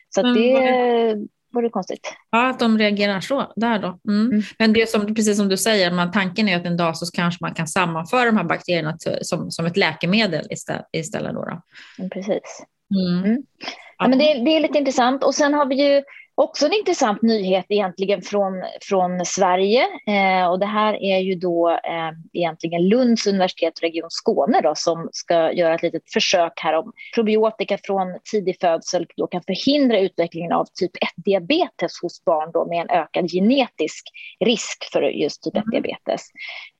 Så 0.09 0.21
det, 0.21 1.15
vore 1.53 1.69
konstigt. 1.69 2.13
Ja, 2.31 2.49
att 2.49 2.59
de 2.59 2.77
reagerar 2.77 3.21
så 3.21 3.53
där 3.55 3.79
då. 3.79 3.99
Mm. 4.07 4.31
Mm. 4.31 4.41
Men 4.59 4.73
det 4.73 4.81
är 4.81 4.85
som, 4.85 5.15
precis 5.15 5.37
som 5.37 5.49
du 5.49 5.57
säger, 5.57 5.91
man, 5.91 6.11
tanken 6.11 6.49
är 6.49 6.57
att 6.57 6.65
en 6.65 6.77
dag 6.77 6.97
så 6.97 7.11
kanske 7.11 7.37
man 7.43 7.53
kan 7.53 7.67
sammanföra 7.67 8.25
de 8.25 8.37
här 8.37 8.43
bakterierna 8.43 8.97
till, 8.97 9.17
som, 9.21 9.51
som 9.51 9.65
ett 9.65 9.77
läkemedel 9.77 10.47
istället. 10.49 10.85
istället 10.91 11.33
då, 11.33 11.45
då. 11.45 11.61
Mm, 11.99 12.09
precis. 12.09 12.63
Mm. 12.95 13.23
mm. 13.23 13.43
Ja, 13.97 14.07
men 14.07 14.19
det, 14.19 14.25
det, 14.25 14.55
är 14.55 14.59
lite 14.59 14.77
intressant. 14.77 15.23
Och 15.23 15.35
sen 15.35 15.53
har 15.53 15.65
vi 15.65 15.75
ju 15.75 16.03
Också 16.35 16.65
en 16.65 16.73
intressant 16.73 17.21
nyhet 17.21 17.65
egentligen 17.69 18.21
från, 18.21 18.63
från 18.81 19.25
Sverige. 19.25 19.87
Eh, 20.07 20.47
och 20.47 20.59
det 20.59 20.65
här 20.65 21.03
är 21.03 21.19
ju 21.19 21.35
då 21.35 21.69
eh, 21.69 22.11
egentligen 22.33 22.87
Lunds 22.87 23.27
universitet 23.27 23.73
Region 23.81 24.09
Skåne 24.09 24.61
då, 24.61 24.75
som 24.75 25.09
ska 25.11 25.51
göra 25.51 25.75
ett 25.75 25.81
litet 25.81 26.13
försök 26.13 26.53
här 26.55 26.73
om 26.73 26.91
probiotika 27.15 27.77
från 27.83 28.19
tidig 28.31 28.57
födsel 28.61 29.07
då 29.17 29.27
kan 29.27 29.41
förhindra 29.41 29.99
utvecklingen 29.99 30.51
av 30.51 30.65
typ 30.73 30.91
1-diabetes 30.91 32.01
hos 32.01 32.25
barn 32.25 32.51
då 32.53 32.65
med 32.65 32.81
en 32.81 32.89
ökad 32.89 33.31
genetisk 33.31 34.07
risk 34.39 34.89
för 34.93 35.01
just 35.01 35.43
typ 35.43 35.53
1-diabetes. 35.53 36.21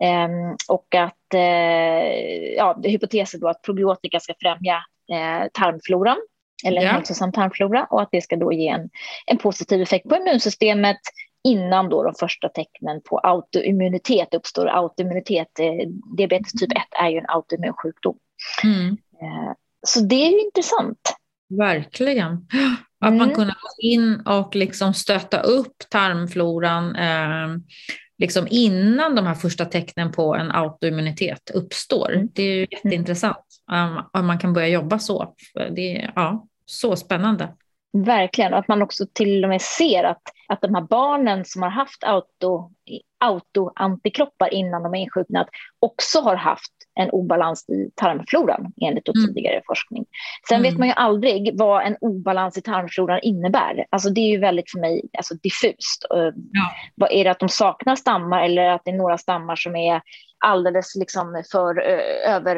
Eh, 0.03 0.29
och 0.69 0.95
att 0.95 1.33
eh, 1.33 2.53
ja, 2.57 2.79
hypotesen 2.83 3.39
då 3.39 3.47
att 3.47 3.61
probiotika 3.61 4.19
ska 4.19 4.33
främja 4.41 4.75
eh, 5.11 5.47
tarmfloran 5.53 6.17
eller 6.63 6.81
en 6.81 6.87
ja. 6.87 6.93
hälsosam 6.93 7.31
tarmflora 7.31 7.87
och 7.89 8.01
att 8.01 8.09
det 8.11 8.21
ska 8.21 8.35
då 8.35 8.53
ge 8.53 8.67
en, 8.67 8.89
en 9.25 9.37
positiv 9.37 9.81
effekt 9.81 10.09
på 10.09 10.15
immunsystemet 10.15 10.99
innan 11.43 11.89
då 11.89 12.03
de 12.03 12.13
första 12.19 12.49
tecknen 12.49 13.01
på 13.09 13.19
autoimmunitet 13.19 14.33
uppstår. 14.33 14.67
Autoimmunitet, 14.67 15.59
eh, 15.59 15.89
diabetes 16.17 16.51
typ 16.51 16.71
1 16.71 16.77
är 17.01 17.09
ju 17.09 17.17
en 17.17 17.29
autoimmun 17.29 17.73
sjukdom. 17.73 18.17
Mm. 18.63 18.87
Eh, 18.91 19.53
så 19.87 19.99
det 19.99 20.15
är 20.15 20.31
ju 20.31 20.41
intressant. 20.41 21.15
Verkligen. 21.57 22.47
Att 22.99 23.07
mm. 23.07 23.17
man 23.17 23.35
kunde 23.35 23.53
gå 23.53 23.87
in 23.87 24.21
och 24.25 24.55
liksom 24.55 24.93
stötta 24.93 25.39
upp 25.41 25.75
tarmfloran 25.89 26.95
eh, 26.95 27.47
liksom 28.17 28.47
innan 28.49 29.15
de 29.15 29.25
här 29.25 29.35
första 29.35 29.65
tecknen 29.65 30.11
på 30.11 30.35
en 30.35 30.51
autoimmunitet 30.51 31.49
uppstår. 31.53 32.13
Mm. 32.13 32.29
Det 32.33 32.43
är 32.43 32.55
ju 32.55 32.67
jätteintressant 32.71 33.45
um, 33.71 34.03
om 34.13 34.27
man 34.27 34.39
kan 34.39 34.53
börja 34.53 34.67
jobba 34.67 34.99
så. 34.99 35.35
Det, 35.75 36.11
ja, 36.15 36.47
så 36.65 36.95
spännande. 36.95 37.53
Verkligen, 37.97 38.53
och 38.53 38.59
att 38.59 38.67
man 38.67 38.81
också 38.81 39.05
till 39.13 39.43
och 39.43 39.49
med 39.49 39.61
ser 39.61 40.03
att, 40.03 40.21
att 40.47 40.61
de 40.61 40.75
här 40.75 40.81
barnen 40.81 41.45
som 41.45 41.61
har 41.61 41.69
haft 41.69 42.03
auto, 42.03 42.71
autoantikroppar 43.19 44.53
innan 44.53 44.83
de 44.83 44.93
är 44.93 44.99
insjuknat 44.99 45.47
också 45.79 46.19
har 46.19 46.35
haft 46.35 46.73
en 46.95 47.09
obalans 47.09 47.69
i 47.69 47.91
tarmfloran 47.95 48.73
enligt 48.81 49.07
mm. 49.07 49.27
tidigare 49.27 49.61
forskning. 49.67 50.05
Sen 50.49 50.59
mm. 50.59 50.71
vet 50.71 50.79
man 50.79 50.87
ju 50.87 50.93
aldrig 50.93 51.59
vad 51.59 51.85
en 51.85 51.97
obalans 52.01 52.57
i 52.57 52.61
tarmfloran 52.61 53.19
innebär. 53.23 53.85
Alltså 53.89 54.09
det 54.09 54.21
är 54.21 54.29
ju 54.29 54.39
väldigt 54.39 54.71
för 54.71 54.79
mig 54.79 55.01
alltså 55.17 55.33
diffust. 55.35 56.05
Ja. 56.09 56.71
Vad 56.95 57.11
är 57.11 57.23
det 57.23 57.31
att 57.31 57.39
de 57.39 57.49
saknar 57.49 57.95
stammar 57.95 58.43
eller 58.43 58.69
att 58.69 58.81
det 58.85 58.91
är 58.91 58.95
några 58.95 59.17
stammar 59.17 59.55
som 59.55 59.75
är 59.75 60.01
alldeles 60.45 60.95
liksom 60.95 61.43
för 61.51 61.79
över, 62.27 62.55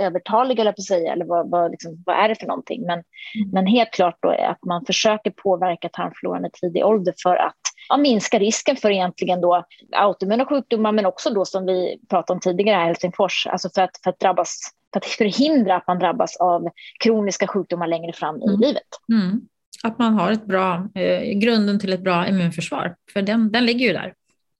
övertaliga, 0.00 0.60
eller 0.60 0.72
på 0.72 0.80
att 0.80 0.84
säga, 0.84 1.12
eller 1.12 1.24
vad, 1.24 1.50
vad, 1.50 1.70
liksom, 1.70 2.02
vad 2.06 2.16
är 2.16 2.28
det 2.28 2.34
för 2.34 2.46
någonting? 2.46 2.86
Men, 2.86 2.98
mm. 2.98 3.50
men 3.52 3.66
helt 3.66 3.90
klart 3.90 4.18
då 4.20 4.30
är 4.30 4.46
att 4.46 4.64
man 4.64 4.84
försöker 4.84 5.30
påverka 5.30 5.88
tarmfloran 5.88 6.46
i 6.46 6.50
tidig 6.50 6.84
ålder 6.84 7.14
för 7.22 7.36
att 7.36 7.60
ja, 7.88 7.96
minska 7.96 8.38
risken 8.38 8.76
för 8.76 8.90
egentligen 8.90 9.40
då 9.40 9.64
autoimmuna 9.92 10.46
sjukdomar 10.46 10.92
men 10.92 11.06
också 11.06 11.30
då 11.30 11.44
som 11.44 11.66
vi 11.66 12.00
pratade 12.08 12.34
om 12.34 12.40
tidigare 12.40 12.84
Helsingfors, 12.84 13.46
alltså 13.46 13.70
för 13.74 13.82
att, 13.82 14.00
för 14.04 14.10
att 14.10 14.20
drabbas 14.20 14.58
för 14.92 15.00
att 15.00 15.06
förhindra 15.06 15.76
att 15.76 15.86
man 15.86 15.98
drabbas 15.98 16.36
av 16.36 16.68
kroniska 17.04 17.46
sjukdomar 17.46 17.86
längre 17.86 18.12
fram 18.12 18.42
i 18.42 18.48
mm. 18.48 18.60
livet. 18.60 18.88
Mm. 19.12 19.40
Att 19.82 19.98
man 19.98 20.14
har 20.14 20.32
ett 20.32 20.44
bra, 20.44 20.88
eh, 20.94 21.38
grunden 21.38 21.80
till 21.80 21.92
ett 21.92 22.00
bra 22.00 22.28
immunförsvar, 22.28 22.96
för 23.12 23.22
den, 23.22 23.52
den 23.52 23.66
ligger 23.66 23.86
ju 23.86 23.92
där. 23.92 24.14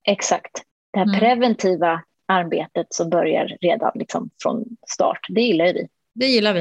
Exakt. 0.05 0.63
Det 0.93 0.99
här 0.99 1.07
mm. 1.07 1.19
preventiva 1.19 2.03
arbetet 2.27 2.87
som 2.91 3.11
börjar 3.11 3.57
redan 3.61 3.93
liksom 3.95 4.31
från 4.43 4.65
start, 4.87 5.21
det 5.29 5.41
gillar 5.41 5.65
vi. 5.65 5.89
Det 6.15 6.27
gillar 6.27 6.55
vi. 6.55 6.61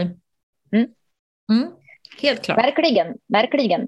Mm. 0.72 0.88
Mm. 1.52 1.72
Helt 2.22 2.42
klart. 2.42 2.58
Verkligen, 2.58 3.18
verkligen. 3.28 3.88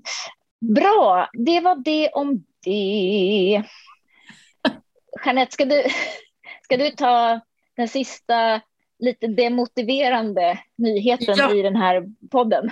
Bra, 0.75 1.29
det 1.33 1.59
var 1.59 1.75
det 1.75 2.09
om 2.09 2.43
det. 2.63 3.63
Jeanette, 5.25 5.51
ska 5.51 5.65
du, 5.65 5.83
ska 6.63 6.77
du 6.77 6.89
ta 6.89 7.39
den 7.77 7.87
sista 7.87 8.61
lite 8.99 9.27
demotiverande 9.27 10.59
nyheten 10.77 11.35
ja. 11.37 11.55
i 11.55 11.61
den 11.61 11.75
här 11.75 12.03
podden? 12.31 12.71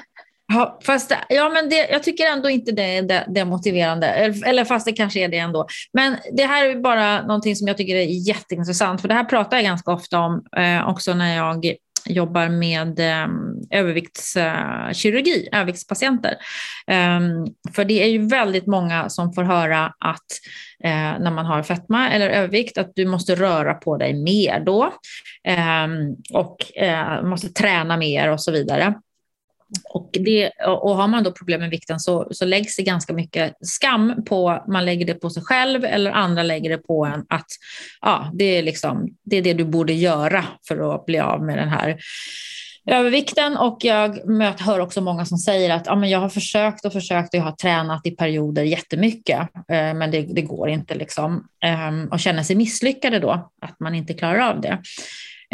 Ja, 0.54 0.80
fast 0.84 1.13
ja, 1.30 1.50
men 1.50 1.69
det, 1.69 1.89
jag 1.89 2.04
tycker 2.04 2.26
ändå 2.26 2.50
inte 2.50 2.71
det 2.71 2.97
är 2.97 3.34
demotiverande, 3.34 4.08
eller 4.45 4.65
fast 4.65 4.86
det 4.86 4.91
kanske 4.91 5.19
är 5.19 5.28
det 5.28 5.38
ändå. 5.38 5.67
Men 5.93 6.17
det 6.32 6.43
här 6.43 6.69
är 6.69 6.76
bara 6.76 7.21
någonting 7.21 7.56
som 7.56 7.67
jag 7.67 7.78
tycker 7.78 7.95
är 7.95 8.28
jätteintressant, 8.28 9.02
för 9.02 9.08
det 9.08 9.13
här 9.13 9.23
pratar 9.23 9.58
jag 9.58 9.63
ganska 9.63 9.91
ofta 9.91 10.19
om 10.19 10.45
eh, 10.58 10.89
också 10.89 11.13
när 11.13 11.36
jag 11.36 11.76
jobbar 12.06 12.50
med 12.50 13.00
eh, 13.00 13.28
överviktskirurgi, 13.71 15.49
överviktspatienter. 15.51 16.38
Ehm, 16.88 17.45
för 17.75 17.86
det 17.86 18.03
är 18.03 18.08
ju 18.08 18.27
väldigt 18.27 18.67
många 18.67 19.10
som 19.10 19.34
får 19.34 19.43
höra 19.43 19.86
att 19.86 20.32
eh, 20.84 21.19
när 21.19 21.32
man 21.32 21.45
har 21.45 21.63
fetma 21.63 22.10
eller 22.10 22.30
övervikt 22.30 22.77
att 22.77 22.91
du 22.95 23.06
måste 23.06 23.36
röra 23.36 23.73
på 23.73 23.97
dig 23.97 24.13
mer 24.13 24.60
då 24.60 24.93
ehm, 25.43 26.15
och 26.34 26.77
eh, 26.77 27.23
måste 27.23 27.49
träna 27.49 27.97
mer 27.97 28.32
och 28.32 28.41
så 28.41 28.51
vidare. 28.51 28.93
Och, 29.89 30.10
det, 30.12 30.49
och 30.67 30.95
har 30.95 31.08
man 31.08 31.23
då 31.23 31.32
problem 31.32 31.60
med 31.60 31.69
vikten 31.69 31.99
så, 31.99 32.27
så 32.32 32.45
läggs 32.45 32.77
det 32.77 32.84
ganska 32.84 33.13
mycket 33.13 33.53
skam 33.62 34.23
på, 34.25 34.63
man 34.67 34.86
lägger 34.86 35.06
det 35.06 35.13
på 35.13 35.30
sig 35.30 35.43
själv 35.43 35.86
eller 35.86 36.12
andra 36.12 36.43
lägger 36.43 36.69
det 36.69 36.77
på 36.77 37.06
en 37.06 37.25
att 37.30 37.47
ja, 38.01 38.32
det, 38.34 38.45
är 38.45 38.63
liksom, 38.63 39.08
det 39.23 39.38
är 39.38 39.41
det 39.41 39.53
du 39.53 39.65
borde 39.65 39.93
göra 39.93 40.45
för 40.67 40.95
att 40.95 41.06
bli 41.06 41.19
av 41.19 41.43
med 41.43 41.58
den 41.58 41.69
här 41.69 41.97
övervikten 42.88 43.58
och 43.58 43.78
jag 43.82 44.28
möter, 44.28 44.63
hör 44.63 44.80
också 44.80 45.02
många 45.02 45.26
som 45.26 45.38
säger 45.38 45.69
att 45.69 45.86
ja, 45.86 45.95
men 45.95 46.10
jag 46.10 46.19
har 46.19 46.30
försökt 46.30 46.86
och 46.86 46.93
försökt 46.93 47.34
och 47.34 47.39
jag 47.39 47.43
har 47.43 47.52
tränat 47.52 48.06
i 48.06 48.12
perioder 48.12 48.63
jättemycket 48.63 49.39
eh, 49.71 49.93
men 49.93 50.12
det, 50.12 50.21
det 50.21 50.41
går 50.41 50.69
inte 50.69 50.95
liksom 50.95 51.47
eh, 51.63 52.12
och 52.12 52.19
känner 52.19 52.43
sig 52.43 52.56
misslyckade 52.56 53.19
då 53.19 53.52
att 53.62 53.80
man 53.80 53.95
inte 53.95 54.13
klarar 54.13 54.39
av 54.39 54.62
det. 54.62 54.82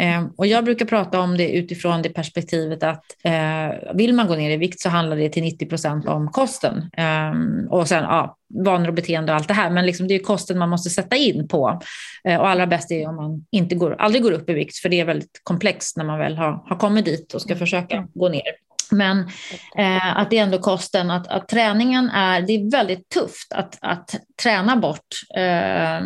Eh, 0.00 0.26
och 0.36 0.46
jag 0.46 0.64
brukar 0.64 0.86
prata 0.86 1.20
om 1.20 1.36
det 1.36 1.52
utifrån 1.52 2.02
det 2.02 2.08
perspektivet 2.08 2.82
att 2.82 3.04
eh, 3.24 3.94
vill 3.94 4.14
man 4.14 4.26
gå 4.26 4.34
ner 4.34 4.50
i 4.50 4.56
vikt 4.56 4.80
så 4.80 4.88
handlar 4.88 5.16
det 5.16 5.28
till 5.28 5.42
90 5.42 5.66
procent 5.66 6.08
om 6.08 6.30
kosten. 6.30 6.90
Eh, 6.96 7.32
och 7.70 7.88
sen 7.88 8.02
ja, 8.02 8.36
vanor 8.64 8.88
och 8.88 8.94
beteende 8.94 9.32
och 9.32 9.36
allt 9.36 9.48
det 9.48 9.54
här. 9.54 9.70
Men 9.70 9.86
liksom 9.86 10.08
det 10.08 10.14
är 10.14 10.18
kosten 10.18 10.58
man 10.58 10.68
måste 10.68 10.90
sätta 10.90 11.16
in 11.16 11.48
på. 11.48 11.80
Eh, 12.28 12.40
och 12.40 12.48
allra 12.48 12.66
bäst 12.66 12.90
är 12.90 13.08
om 13.08 13.16
man 13.16 13.46
inte 13.50 13.74
går, 13.74 13.96
aldrig 13.98 14.22
går 14.22 14.32
upp 14.32 14.50
i 14.50 14.52
vikt, 14.52 14.76
för 14.76 14.88
det 14.88 15.00
är 15.00 15.04
väldigt 15.04 15.40
komplext 15.42 15.96
när 15.96 16.04
man 16.04 16.18
väl 16.18 16.36
har, 16.36 16.62
har 16.66 16.76
kommit 16.76 17.04
dit 17.04 17.34
och 17.34 17.42
ska 17.42 17.56
försöka 17.56 18.08
gå 18.14 18.28
ner. 18.28 18.64
Men 18.90 19.18
eh, 19.78 20.16
att 20.16 20.30
det 20.30 20.38
är 20.38 20.42
ändå 20.42 20.58
kosten, 20.58 21.10
att, 21.10 21.28
att 21.28 21.48
träningen 21.48 22.10
är, 22.10 22.40
det 22.40 22.52
är 22.52 22.70
väldigt 22.70 23.08
tufft 23.08 23.52
att, 23.52 23.78
att 23.80 24.14
träna 24.42 24.76
bort 24.76 25.06
eh, 25.36 26.00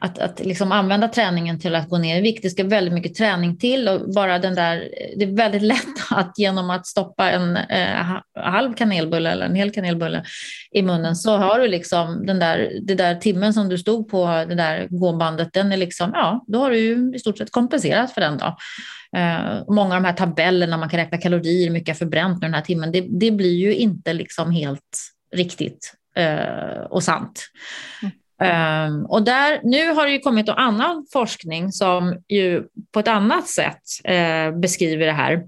att, 0.00 0.18
att 0.18 0.40
liksom 0.40 0.72
använda 0.72 1.08
träningen 1.08 1.60
till 1.60 1.74
att 1.74 1.88
gå 1.88 1.98
ner 1.98 2.18
i 2.18 2.20
vikt. 2.20 2.42
Det 2.42 2.50
ska 2.50 2.64
väldigt 2.64 2.94
mycket 2.94 3.14
träning 3.14 3.56
till 3.56 3.88
och 3.88 4.14
bara 4.14 4.38
den 4.38 4.54
där, 4.54 4.88
det 5.16 5.24
är 5.24 5.36
väldigt 5.36 5.62
lätt 5.62 5.86
att 6.10 6.38
genom 6.38 6.70
att 6.70 6.86
stoppa 6.86 7.30
en 7.30 7.56
eh, 7.56 8.16
halv 8.34 8.74
kanelbulle 8.74 9.30
eller 9.30 9.46
en 9.46 9.54
hel 9.54 9.70
kanelbulle 9.70 10.24
i 10.70 10.82
munnen 10.82 11.16
så 11.16 11.36
har 11.36 11.58
du 11.58 11.68
liksom 11.68 12.26
den 12.26 12.38
där, 12.38 12.70
det 12.82 12.94
där 12.94 13.14
timmen 13.14 13.54
som 13.54 13.68
du 13.68 13.78
stod 13.78 14.08
på 14.08 14.26
det 14.26 14.54
där 14.54 14.86
gåbandet, 14.90 15.52
den 15.52 15.72
är 15.72 15.76
liksom, 15.76 16.10
ja, 16.14 16.44
då 16.46 16.58
har 16.58 16.70
du 16.70 16.78
ju 16.78 17.12
i 17.14 17.18
stort 17.18 17.38
sett 17.38 17.52
kompenserat 17.52 18.12
för 18.12 18.20
den 18.20 18.38
då. 18.38 18.56
Eh, 19.16 19.64
många 19.68 19.96
av 19.96 20.02
de 20.02 20.08
här 20.08 20.16
tabellerna, 20.16 20.76
man 20.76 20.88
kan 20.88 21.00
räkna 21.00 21.18
kalorier, 21.18 21.64
hur 21.64 21.72
mycket 21.72 21.88
jag 21.88 21.98
förbränt 21.98 22.40
den 22.40 22.54
här 22.54 22.60
timmen, 22.60 22.92
det, 22.92 23.06
det 23.10 23.30
blir 23.30 23.56
ju 23.56 23.74
inte 23.74 24.12
liksom 24.12 24.50
helt 24.50 24.98
riktigt 25.34 25.94
eh, 26.16 26.80
och 26.90 27.02
sant. 27.02 27.48
Mm. 28.02 28.12
Um, 28.40 29.06
och 29.06 29.22
där, 29.22 29.60
nu 29.62 29.92
har 29.92 30.06
det 30.06 30.12
ju 30.12 30.18
kommit 30.18 30.48
annan 30.48 31.06
forskning 31.12 31.72
som 31.72 32.16
ju 32.28 32.64
på 32.92 33.00
ett 33.00 33.08
annat 33.08 33.48
sätt 33.48 33.82
uh, 34.08 34.58
beskriver 34.60 35.06
det 35.06 35.12
här. 35.12 35.42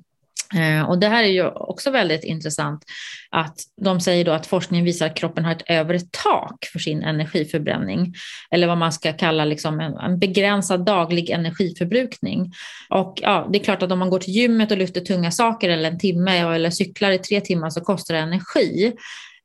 Uh, 0.54 0.90
och 0.90 0.98
det 0.98 1.08
här 1.08 1.24
är 1.24 1.28
ju 1.28 1.48
också 1.48 1.90
väldigt 1.90 2.24
intressant 2.24 2.84
att 3.30 3.56
de 3.82 4.00
säger 4.00 4.24
då 4.24 4.32
att 4.32 4.46
forskningen 4.46 4.84
visar 4.84 5.06
att 5.06 5.16
kroppen 5.16 5.44
har 5.44 5.52
ett 5.52 5.70
övre 5.70 6.00
tak 6.24 6.64
för 6.72 6.78
sin 6.78 7.02
energiförbränning 7.02 8.14
eller 8.50 8.66
vad 8.66 8.78
man 8.78 8.92
ska 8.92 9.12
kalla 9.12 9.44
liksom 9.44 9.80
en, 9.80 9.96
en 9.96 10.18
begränsad 10.18 10.84
daglig 10.84 11.30
energiförbrukning. 11.30 12.52
Och 12.88 13.18
ja, 13.22 13.48
det 13.52 13.58
är 13.58 13.64
klart 13.64 13.82
att 13.82 13.92
om 13.92 13.98
man 13.98 14.10
går 14.10 14.18
till 14.18 14.34
gymmet 14.34 14.70
och 14.70 14.78
lyfter 14.78 15.00
tunga 15.00 15.30
saker 15.30 15.70
eller 15.70 15.90
en 15.90 15.98
timme 15.98 16.38
eller 16.38 16.70
cyklar 16.70 17.10
i 17.10 17.18
tre 17.18 17.40
timmar 17.40 17.70
så 17.70 17.80
kostar 17.80 18.14
det 18.14 18.20
energi. 18.20 18.92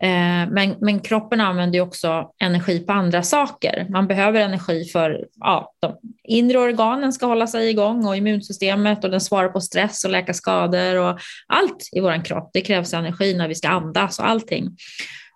Eh, 0.03 0.51
men, 0.51 0.75
men 0.81 0.99
kroppen 0.99 1.41
använder 1.41 1.81
också 1.81 2.31
energi 2.39 2.79
på 2.79 2.93
andra 2.93 3.23
saker. 3.23 3.88
Man 3.89 4.08
behöver 4.08 4.41
energi 4.41 4.86
för 4.86 5.27
ja, 5.39 5.73
de 5.81 5.95
inre 6.23 6.58
organen 6.58 7.13
ska 7.13 7.25
hålla 7.25 7.47
sig 7.47 7.69
igång 7.69 8.05
och 8.05 8.17
immunsystemet 8.17 9.03
och 9.03 9.12
den 9.12 9.21
svarar 9.21 9.49
på 9.49 9.62
stress 9.62 10.05
och 10.05 10.12
läka 10.12 10.34
skador 10.34 10.95
och 10.95 11.19
allt 11.47 11.89
i 11.91 11.99
vår 11.99 12.25
kropp. 12.25 12.49
Det 12.53 12.62
krävs 12.62 12.93
energi 12.93 13.38
när 13.38 13.47
vi 13.47 13.55
ska 13.55 13.69
andas 13.69 14.19
och 14.19 14.27
allting. 14.27 14.77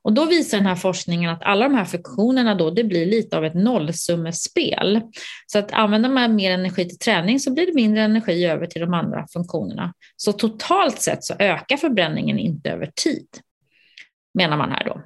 Och 0.01 0.13
då 0.13 0.25
visar 0.25 0.57
den 0.57 0.67
här 0.67 0.75
forskningen 0.75 1.29
att 1.29 1.43
alla 1.43 1.67
de 1.67 1.75
här 1.75 1.85
funktionerna 1.85 2.55
då, 2.55 2.69
det 2.71 2.83
blir 2.83 3.05
lite 3.05 3.37
av 3.37 3.45
ett 3.45 3.53
nollsummespel. 3.53 5.01
Så 5.47 5.59
att 5.59 5.71
använder 5.71 6.09
man 6.09 6.35
mer 6.35 6.51
energi 6.51 6.89
till 6.89 6.99
träning 6.99 7.39
så 7.39 7.53
blir 7.53 7.65
det 7.65 7.75
mindre 7.75 8.01
energi 8.01 8.45
över 8.45 8.65
till 8.65 8.81
de 8.81 8.93
andra 8.93 9.27
funktionerna. 9.33 9.93
Så 10.17 10.33
totalt 10.33 11.01
sett 11.01 11.23
så 11.23 11.33
ökar 11.39 11.77
förbränningen 11.77 12.39
inte 12.39 12.69
över 12.69 12.91
tid 13.03 13.27
menar 14.33 14.57
man 14.57 14.71
här 14.71 14.83
då. 14.83 15.01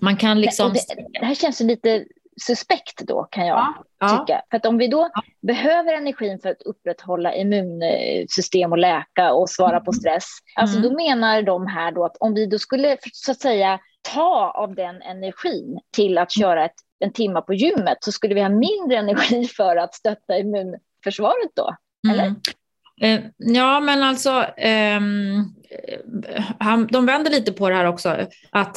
Man 0.00 0.16
kan 0.16 0.40
liksom... 0.40 0.72
Det, 0.72 0.80
det, 1.20 1.26
här 1.26 1.34
känns 1.34 1.60
lite 1.60 2.04
suspekt 2.40 2.98
då 2.98 3.24
kan 3.24 3.46
jag 3.46 3.74
ja, 3.98 4.08
tycka. 4.08 4.42
För 4.50 4.56
att 4.56 4.66
om 4.66 4.78
vi 4.78 4.88
då 4.88 5.10
ja. 5.14 5.22
behöver 5.42 5.94
energin 5.94 6.38
för 6.38 6.48
att 6.48 6.62
upprätthålla 6.62 7.34
immunsystem 7.34 8.72
och 8.72 8.78
läka 8.78 9.32
och 9.32 9.50
svara 9.50 9.76
mm. 9.76 9.84
på 9.84 9.92
stress, 9.92 10.24
alltså 10.54 10.78
mm. 10.78 10.90
då 10.90 10.96
menar 10.96 11.42
de 11.42 11.66
här 11.66 11.92
då 11.92 12.04
att 12.04 12.16
om 12.20 12.34
vi 12.34 12.46
då 12.46 12.58
skulle 12.58 12.96
så 13.12 13.30
att 13.30 13.40
säga 13.40 13.80
ta 14.12 14.52
av 14.54 14.74
den 14.74 15.02
energin 15.02 15.80
till 15.96 16.18
att 16.18 16.32
köra 16.32 16.64
ett, 16.64 16.74
en 16.98 17.12
timme 17.12 17.40
på 17.40 17.54
gymmet 17.54 17.98
så 18.00 18.12
skulle 18.12 18.34
vi 18.34 18.40
ha 18.40 18.48
mindre 18.48 18.98
energi 18.98 19.44
för 19.56 19.76
att 19.76 19.94
stötta 19.94 20.38
immunförsvaret 20.38 21.50
då, 21.54 21.76
eller? 22.10 22.24
Mm. 22.24 22.40
Eh, 23.00 23.20
ja, 23.36 23.80
men 23.80 24.02
alltså, 24.02 24.46
um, 24.96 25.54
han, 26.58 26.86
de 26.86 27.06
vänder 27.06 27.30
lite 27.30 27.52
på 27.52 27.68
det 27.68 27.74
här 27.74 27.84
också. 27.84 28.16
Att, 28.50 28.76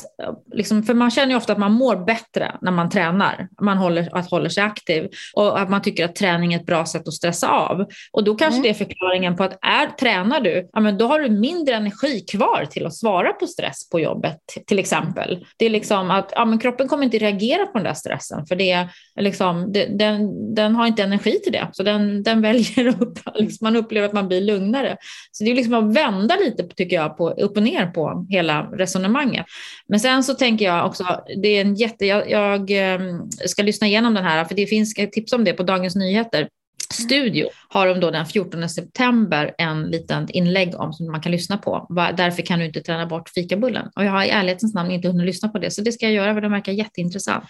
liksom, 0.54 0.84
för 0.84 0.94
man 0.94 1.12
känner 1.12 1.32
ju 1.32 1.38
ofta 1.38 1.54
att 1.54 1.60
man 1.60 1.74
mår 1.74 1.96
bättre 1.96 2.56
när 2.62 2.72
man 2.72 2.90
tränar, 2.90 3.48
man 3.62 3.78
håller, 3.78 4.18
att 4.18 4.32
håller 4.32 4.50
sig 4.50 4.64
aktiv 4.64 5.10
och 5.34 5.60
att 5.60 5.70
man 5.70 5.82
tycker 5.82 6.06
att 6.06 6.16
träning 6.16 6.54
är 6.54 6.60
ett 6.60 6.66
bra 6.66 6.86
sätt 6.86 7.08
att 7.08 7.14
stressa 7.14 7.50
av. 7.50 7.86
Och 8.12 8.24
då 8.24 8.36
kanske 8.36 8.58
mm. 8.58 8.64
det 8.64 8.70
är 8.70 8.74
förklaringen 8.74 9.36
på 9.36 9.44
att 9.44 9.60
är, 9.62 9.88
tränar 10.00 10.42
du, 10.42 10.70
ja, 10.74 10.80
men 10.80 10.98
då 10.98 11.08
har 11.08 11.20
du 11.20 11.30
mindre 11.30 11.76
energi 11.76 12.20
kvar 12.32 12.66
till 12.70 12.86
att 12.86 12.96
svara 12.96 13.34
på 13.34 13.48
stress 13.48 13.90
på 13.90 14.00
jobbet 14.00 14.40
till 14.68 14.80
exempel. 14.80 15.46
Det 15.58 15.66
är 15.66 15.70
liksom 15.70 16.12
att 16.12 16.32
ja, 16.36 16.46
men 16.46 16.60
kroppen 16.60 16.88
kommer 16.88 17.04
inte 17.04 17.18
reagera 17.18 17.66
på 17.66 17.78
den 17.78 17.84
där 17.84 17.94
stressen 17.94 18.46
för 18.46 18.56
det 18.56 18.72
är 18.72 18.90
liksom, 19.20 19.72
det, 19.74 19.86
den, 19.86 20.56
den 20.56 20.76
har 20.76 20.88
inte 20.88 21.04
energi 21.04 21.40
till 21.44 21.52
det. 21.52 21.68
Så 21.72 21.84
den, 21.84 22.24
den 22.24 22.42
väljer 22.42 22.88
upp, 23.02 23.20
liksom, 23.36 23.66
man 23.66 23.76
upplever 23.76 24.08
att 24.08 24.14
man 24.14 24.28
blir 24.28 24.42
lugnare. 24.42 24.98
Så 25.32 25.44
det 25.44 25.52
är 25.52 25.56
liksom 25.56 25.74
att 25.74 25.96
vända 25.96 26.36
lite 26.36 26.64
tycker 26.88 26.95
jag, 26.95 27.17
på, 27.17 27.30
upp 27.30 27.58
och 27.58 27.63
ner 27.63 27.86
på 27.86 28.26
hela 28.30 28.62
resonemanget. 28.62 29.45
Men 29.88 30.00
sen 30.00 30.23
så 30.23 30.34
tänker 30.34 30.65
jag 30.65 30.86
också, 30.86 31.04
det 31.41 31.47
är 31.47 31.62
en 31.62 31.76
jätte, 31.76 32.06
jag, 32.06 32.30
jag 32.30 32.71
ehm, 32.71 33.32
ska 33.32 33.63
lyssna 33.63 33.88
igenom 33.88 34.13
den 34.13 34.23
här, 34.23 34.45
för 34.45 34.56
det 34.56 34.65
finns 34.65 34.93
tips 34.93 35.34
om 35.34 35.43
det 35.43 35.54
på 35.54 35.63
Dagens 35.63 35.95
Nyheter 35.95 36.47
studio 36.93 37.47
har 37.69 37.88
de 37.88 38.00
då 38.00 38.12
den 38.12 38.26
14 38.26 38.69
september 38.69 39.56
en 39.58 39.84
liten 39.84 40.30
inlägg 40.30 40.76
om 40.76 40.93
som 40.93 41.12
man 41.12 41.21
kan 41.21 41.32
lyssna 41.32 41.58
på. 41.58 41.88
Därför 42.17 42.41
kan 42.41 42.60
du 42.60 42.65
inte 42.65 42.82
träna 42.82 43.06
bort 43.06 43.30
fikabullen. 43.30 43.89
Och 43.95 44.06
jag 44.06 44.12
har 44.12 44.23
i 44.23 44.30
ärlighetens 44.30 44.73
namn 44.73 44.91
inte 44.91 45.08
hunnit 45.08 45.26
lyssna 45.26 45.50
på 45.50 45.60
det, 45.60 45.71
så 45.71 45.82
det 45.82 45.91
ska 45.91 46.06
jag 46.06 46.13
göra 46.13 46.34
för 46.34 46.41
det 46.41 46.50
verkar 46.50 46.71
jätteintressant. 46.71 47.43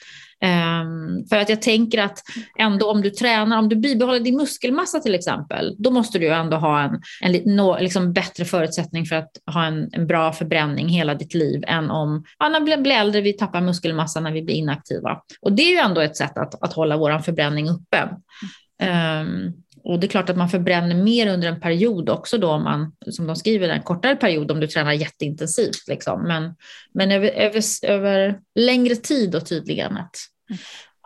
Um, 0.44 1.28
för 1.30 1.38
att 1.38 1.50
jag 1.50 1.62
tänker 1.62 2.02
att 2.02 2.20
ändå 2.60 2.92
om 2.92 3.02
du 3.02 3.10
tränar, 3.10 3.60
om 3.60 3.70
du 3.70 3.76
bibehåller 3.76 4.20
din 4.20 4.38
muskelmassa 4.38 5.00
till 5.00 5.16
exempel, 5.16 5.76
då 5.78 5.92
måste 5.92 6.20
du 6.20 6.34
ändå 6.34 6.58
ha 6.58 6.82
en, 6.82 7.02
en 7.22 7.56
no, 7.56 7.78
liksom 7.80 8.14
bättre 8.14 8.46
förutsättning 8.46 9.06
för 9.06 9.16
att 9.16 9.32
ha 9.54 9.66
en, 9.66 9.90
en, 9.92 10.08
bra 10.08 10.32
förbränning 10.32 10.90
hela 10.90 11.16
ditt 11.16 11.34
liv 11.34 11.64
än 11.68 11.92
om, 11.92 12.24
ja, 12.40 12.50
när 12.50 12.60
vi 12.60 12.78
blir 12.78 12.96
äldre, 12.96 13.22
vi 13.22 13.34
tappar 13.34 13.62
muskelmassa 13.62 14.20
när 14.20 14.32
vi 14.32 14.42
blir 14.42 14.56
inaktiva. 14.56 15.22
Och 15.42 15.54
det 15.54 15.64
är 15.64 15.72
ju 15.72 15.78
ändå 15.78 16.02
ett 16.02 16.18
sätt 16.18 16.38
att, 16.38 16.64
att 16.64 16.74
hålla 16.74 16.98
vår 16.98 17.20
förbränning 17.20 17.70
uppe. 17.70 18.10
Um, 18.84 19.54
och 19.84 20.00
det 20.00 20.08
är 20.08 20.10
klart 20.10 20.30
att 20.30 20.38
man 20.38 20.50
förbränner 20.50 20.96
mer 20.96 21.34
under 21.34 21.48
en 21.48 21.60
period 21.60 22.10
också 22.10 22.38
då, 22.38 22.50
om 22.52 22.64
man, 22.64 22.96
som 23.12 23.28
de 23.28 23.36
skriver, 23.36 23.70
en 23.70 23.82
kortare 23.82 24.16
period 24.16 24.52
om 24.52 24.60
du 24.60 24.68
tränar 24.68 24.94
jätteintensivt. 24.94 25.88
Liksom. 25.88 26.24
Men, 26.24 26.56
men 26.94 27.12
över, 27.12 27.30
över, 27.30 27.62
över 27.84 28.40
längre 28.56 28.96
tid 28.96 29.36
och 29.36 29.46
tydligen. 29.46 29.98
Att, 29.98 30.16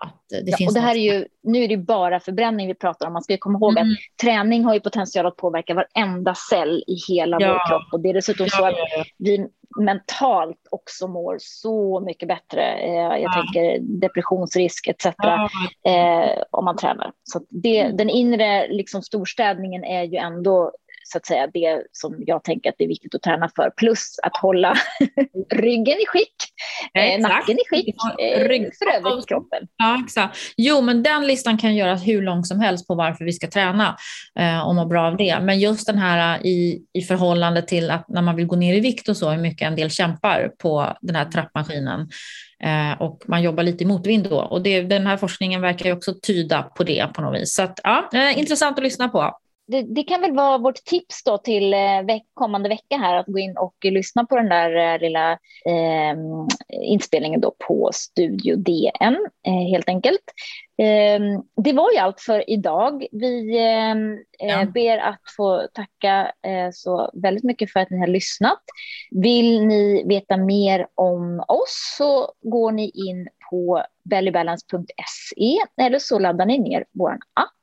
att 0.01 0.25
det 0.29 0.51
ja, 0.51 0.57
finns 0.57 0.69
och 0.69 0.73
det 0.73 0.79
här 0.79 0.95
är 0.95 1.13
ju, 1.13 1.25
nu 1.43 1.63
är 1.63 1.67
det 1.67 1.77
bara 1.77 2.19
förbränning 2.19 2.67
vi 2.67 2.73
pratar 2.73 3.07
om. 3.07 3.13
Man 3.13 3.21
ska 3.21 3.37
komma 3.37 3.59
ihåg 3.59 3.71
mm. 3.71 3.83
att 3.83 3.97
träning 4.21 4.65
har 4.65 4.73
ju 4.73 4.79
potential 4.79 5.25
att 5.25 5.35
påverka 5.35 5.73
varenda 5.73 6.35
cell 6.35 6.83
i 6.87 6.95
hela 7.07 7.37
ja. 7.39 7.47
vår 7.47 7.69
kropp. 7.69 7.93
Och 7.93 7.99
det 7.99 8.09
är 8.09 8.13
dessutom 8.13 8.47
ja, 8.51 8.57
så 8.57 8.65
att 8.65 8.75
vi 9.17 9.47
mentalt 9.79 10.67
också 10.71 11.07
mår 11.07 11.37
så 11.39 11.99
mycket 11.99 12.27
bättre. 12.27 12.73
Eh, 12.73 12.93
jag 12.93 13.21
ja. 13.21 13.33
tänker 13.33 13.79
depressionsrisk 13.79 14.87
etc. 14.87 15.05
Eh, 15.05 16.43
om 16.51 16.65
man 16.65 16.77
tränar. 16.77 17.11
Så 17.23 17.41
det, 17.49 17.79
mm. 17.79 17.97
den 17.97 18.09
inre 18.09 18.67
liksom, 18.67 19.01
storstädningen 19.01 19.83
är 19.83 20.03
ju 20.03 20.17
ändå 20.17 20.71
så 21.12 21.17
att 21.17 21.26
säga 21.26 21.47
det 21.47 21.84
som 21.91 22.15
jag 22.28 22.43
tänker 22.43 22.69
att 22.69 22.76
det 22.78 22.84
är 22.84 22.88
viktigt 22.88 23.15
att 23.15 23.21
träna 23.21 23.50
för. 23.56 23.69
Plus 23.78 24.15
att 24.24 24.38
hålla 24.38 24.74
ryggen 25.54 25.97
i 25.97 26.06
skick, 26.08 26.36
eh, 26.93 27.21
nacken 27.21 27.56
i 27.56 27.62
skick, 27.69 27.95
eh, 28.19 28.47
Rygg. 28.47 28.69
för 28.78 29.10
övrigt 29.10 29.28
kroppen. 29.28 29.67
Ja, 29.78 30.02
exakt. 30.06 30.38
Jo, 30.58 30.82
men 30.82 31.04
den 31.04 31.28
listan 31.28 31.58
kan 31.58 31.76
göras 31.76 32.08
hur 32.08 32.21
lång 32.21 32.43
som 32.43 32.60
helst 32.60 32.88
på 32.88 32.95
varför 32.95 33.26
vi 33.26 33.34
ska 33.34 33.47
träna 33.47 33.97
eh, 34.39 34.67
och 34.67 34.76
må 34.76 34.86
bra 34.86 35.08
av 35.08 35.17
det. 35.17 35.39
Men 35.41 35.60
just 35.60 35.88
den 35.88 35.97
här 35.97 36.39
eh, 36.39 36.45
i, 36.45 36.82
i 36.93 37.02
förhållande 37.02 37.62
till 37.62 37.91
att 37.91 38.10
när 38.10 38.21
man 38.21 38.36
vill 38.36 38.45
gå 38.45 38.56
ner 38.56 38.74
i 38.74 38.80
vikt 38.80 39.10
och 39.10 39.17
så, 39.17 39.30
hur 39.30 39.41
mycket 39.41 39.67
en 39.67 39.76
del 39.76 39.89
kämpar 39.89 40.52
på 40.58 40.97
den 41.02 41.15
här 41.15 41.26
trappmaskinen. 41.26 42.10
Eh, 42.63 43.02
och 43.02 43.21
man 43.28 43.43
jobbar 43.43 43.63
lite 43.63 43.84
i 43.84 43.88
motvind 43.88 44.30
då. 44.30 44.39
Och 44.39 44.62
det, 44.62 44.82
den 44.82 45.08
här 45.08 45.17
forskningen 45.17 45.62
verkar 45.62 45.86
ju 45.86 45.93
också 45.93 46.13
tyda 46.21 46.63
på 46.63 46.84
det 46.84 47.08
på 47.13 47.21
något 47.21 47.41
vis. 47.41 47.54
Så 47.54 47.62
att, 47.62 47.80
ja, 47.84 48.10
eh, 48.13 48.39
intressant 48.39 48.78
att 48.78 48.84
lyssna 48.84 49.10
på 49.10 49.38
det, 49.71 49.81
det, 49.81 50.03
kan 50.03 50.21
väl 50.21 50.36
vara 50.36 50.57
vårt 50.57 50.75
tips 50.86 51.23
då 51.23 51.38
till 51.38 51.73
eh, 51.73 52.01
veck, 52.07 52.23
kommande 52.34 52.69
vecka 52.69 52.97
här 52.97 53.15
att 53.15 53.25
gå 53.25 53.39
in 53.39 53.57
och 53.57 53.75
lyssna 53.84 54.25
på 54.25 54.36
den 54.36 54.49
där 54.49 54.93
eh, 54.93 54.99
lilla 54.99 55.31
eh, 55.65 56.17
inspelningen 56.81 57.41
då 57.41 57.55
på 57.67 57.89
Studio 57.93 58.55
DN 58.55 59.27
eh, 59.47 59.69
helt 59.71 59.89
enkelt. 59.89 60.23
Ehm, 60.77 61.41
det 61.63 61.73
var 61.73 61.91
ju 61.91 61.97
allt 61.97 62.21
för 62.21 62.49
idag. 62.49 63.05
Vi 63.12 63.60
ehm, 63.60 64.13
eh, 64.39 64.49
ja. 64.49 64.65
ber 64.65 64.97
att 64.97 65.21
få 65.38 65.67
tacka 65.73 66.31
eh, 66.47 66.69
så 66.73 67.12
väldigt 67.13 67.43
mycket 67.43 67.71
för 67.71 67.79
att 67.79 67.89
ni 67.89 67.99
har 67.99 68.07
lyssnat. 68.07 68.62
Vill 69.12 69.67
ni 69.67 70.03
veta 70.07 70.38
mer 70.38 70.88
om 70.95 71.43
oss 71.47 71.95
så 71.97 72.31
går 72.41 72.71
ni 72.71 72.89
in 72.89 73.27
på 73.49 73.84
bellybalance.se 74.03 75.57
eller 75.81 75.99
så 75.99 76.19
laddar 76.19 76.45
ni 76.45 76.57
ner 76.57 76.86
vår 76.91 77.12
app 77.34 77.61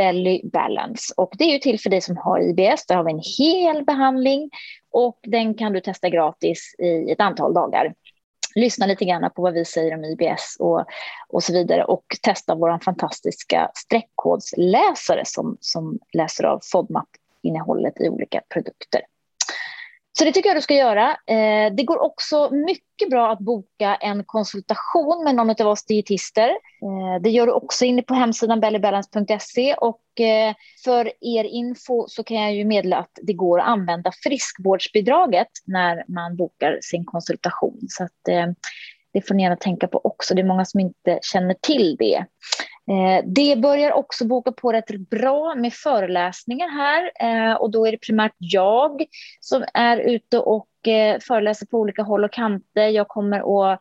Belly 0.00 0.40
Balance. 0.44 1.14
Och 1.16 1.34
det 1.38 1.44
är 1.44 1.52
ju 1.52 1.58
till 1.58 1.80
för 1.80 1.90
dig 1.90 2.00
som 2.00 2.16
har 2.16 2.40
IBS. 2.40 2.86
Där 2.86 2.96
har 2.96 3.04
vi 3.04 3.12
en 3.12 3.22
hel 3.38 3.84
behandling 3.84 4.50
och 4.90 5.18
den 5.22 5.54
kan 5.54 5.72
du 5.72 5.80
testa 5.80 6.08
gratis 6.08 6.74
i 6.78 7.10
ett 7.12 7.20
antal 7.20 7.54
dagar. 7.54 7.94
Lyssna 8.54 8.86
lite 8.86 9.04
grann 9.04 9.30
på 9.36 9.42
vad 9.42 9.54
vi 9.54 9.64
säger 9.64 9.94
om 9.94 10.04
IBS 10.04 10.56
och, 10.58 10.84
och 11.28 11.42
så 11.42 11.52
vidare 11.52 11.84
och 11.84 12.04
testa 12.22 12.54
vår 12.54 12.78
fantastiska 12.84 13.70
streckkodsläsare 13.74 15.22
som, 15.24 15.56
som 15.60 15.98
läser 16.12 16.44
av 16.44 16.60
FODMAP-innehållet 16.72 18.00
i 18.00 18.08
olika 18.08 18.40
produkter. 18.48 19.00
Så 20.20 20.24
det 20.24 20.32
tycker 20.32 20.48
jag 20.48 20.56
du 20.56 20.62
ska 20.62 20.74
göra. 20.74 21.10
Eh, 21.10 21.74
det 21.74 21.82
går 21.82 21.98
också 21.98 22.50
mycket 22.54 23.10
bra 23.10 23.32
att 23.32 23.38
boka 23.38 23.94
en 23.94 24.24
konsultation 24.24 25.24
med 25.24 25.34
någon 25.34 25.50
av 25.50 25.66
oss 25.66 25.84
dietister. 25.86 26.48
Eh, 26.48 27.22
det 27.22 27.30
gör 27.30 27.46
du 27.46 27.52
också 27.52 27.84
inne 27.84 28.02
på 28.02 28.14
hemsidan 28.14 28.60
bellybalance.se 28.60 29.74
och 29.74 30.20
eh, 30.20 30.54
för 30.84 31.12
er 31.20 31.44
info 31.44 32.08
så 32.08 32.24
kan 32.24 32.36
jag 32.36 32.54
ju 32.54 32.64
meddela 32.64 32.96
att 32.96 33.18
det 33.22 33.32
går 33.32 33.60
att 33.60 33.66
använda 33.66 34.12
friskvårdsbidraget 34.22 35.48
när 35.64 36.04
man 36.08 36.36
bokar 36.36 36.78
sin 36.82 37.04
konsultation. 37.04 37.78
Så 37.88 38.04
att, 38.04 38.28
eh, 38.28 38.46
det 39.12 39.28
får 39.28 39.34
ni 39.34 39.42
gärna 39.42 39.56
tänka 39.56 39.88
på 39.88 40.00
också. 40.04 40.34
Det 40.34 40.42
är 40.42 40.46
många 40.46 40.64
som 40.64 40.80
inte 40.80 41.18
känner 41.22 41.54
till 41.62 41.96
det. 41.98 42.24
Eh, 42.88 43.24
det 43.26 43.56
börjar 43.56 43.92
också 43.92 44.26
boka 44.26 44.52
på 44.52 44.72
rätt 44.72 45.08
bra 45.10 45.54
med 45.54 45.72
föreläsningar 45.72 46.68
här 46.68 47.10
eh, 47.20 47.54
och 47.54 47.70
då 47.70 47.86
är 47.86 47.92
det 47.92 47.98
primärt 47.98 48.34
jag 48.38 49.04
som 49.40 49.64
är 49.74 49.98
ute 49.98 50.38
och 50.38 50.88
eh, 50.88 51.18
föreläser 51.20 51.66
på 51.66 51.78
olika 51.78 52.02
håll 52.02 52.24
och 52.24 52.32
kanter. 52.32 52.88
Jag 52.88 53.08
kommer 53.08 53.72
att 53.72 53.80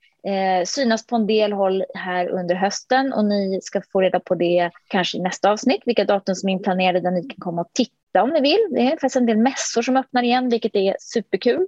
synas 0.65 1.07
på 1.07 1.15
en 1.15 1.27
del 1.27 1.53
håll 1.53 1.83
här 1.93 2.27
under 2.27 2.55
hösten 2.55 3.13
och 3.13 3.25
ni 3.25 3.59
ska 3.61 3.81
få 3.91 4.01
reda 4.01 4.19
på 4.19 4.35
det 4.35 4.71
kanske 4.87 5.17
i 5.17 5.21
nästa 5.21 5.51
avsnitt, 5.51 5.81
vilka 5.85 6.05
datum 6.05 6.35
som 6.35 6.49
är 6.49 6.53
inplanerade 6.53 6.99
där 6.99 7.11
ni 7.11 7.21
kan 7.21 7.39
komma 7.39 7.61
och 7.61 7.69
titta 7.73 8.23
om 8.23 8.29
ni 8.29 8.41
vill. 8.41 8.67
Det 8.71 8.81
är 8.81 8.89
faktiskt 8.89 9.15
en 9.15 9.25
del 9.25 9.37
mässor 9.37 9.81
som 9.81 9.97
öppnar 9.97 10.23
igen, 10.23 10.49
vilket 10.49 10.75
är 10.75 10.95
superkul. 10.99 11.67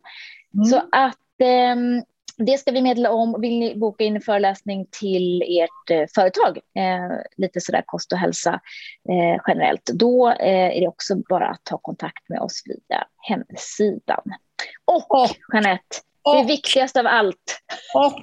Mm. 0.53 0.65
Så 0.65 0.81
att 0.91 1.17
ehm, 1.39 2.01
det 2.45 2.57
ska 2.57 2.71
vi 2.71 2.81
meddela 2.81 3.11
om. 3.11 3.41
Vill 3.41 3.59
ni 3.59 3.75
boka 3.75 4.03
in 4.03 4.15
en 4.15 4.21
föreläsning 4.21 4.85
till 4.91 5.43
ert 5.47 5.91
eh, 5.91 6.05
företag, 6.15 6.57
eh, 6.57 7.17
lite 7.37 7.61
sådär 7.61 7.83
kost 7.85 8.13
och 8.13 8.19
hälsa 8.19 8.59
eh, 9.09 9.41
generellt, 9.47 9.85
då 9.93 10.29
eh, 10.29 10.77
är 10.77 10.79
det 10.79 10.87
också 10.87 11.15
bara 11.15 11.47
att 11.47 11.63
ta 11.63 11.77
kontakt 11.77 12.29
med 12.29 12.39
oss 12.39 12.63
via 12.65 13.03
hemsidan. 13.17 14.23
Och, 14.85 15.21
och 15.23 15.29
Jeanette, 15.53 15.97
och, 16.23 16.35
det 16.35 16.43
viktigaste 16.43 16.99
av 16.99 17.07
allt. 17.07 17.61
Och 17.95 18.13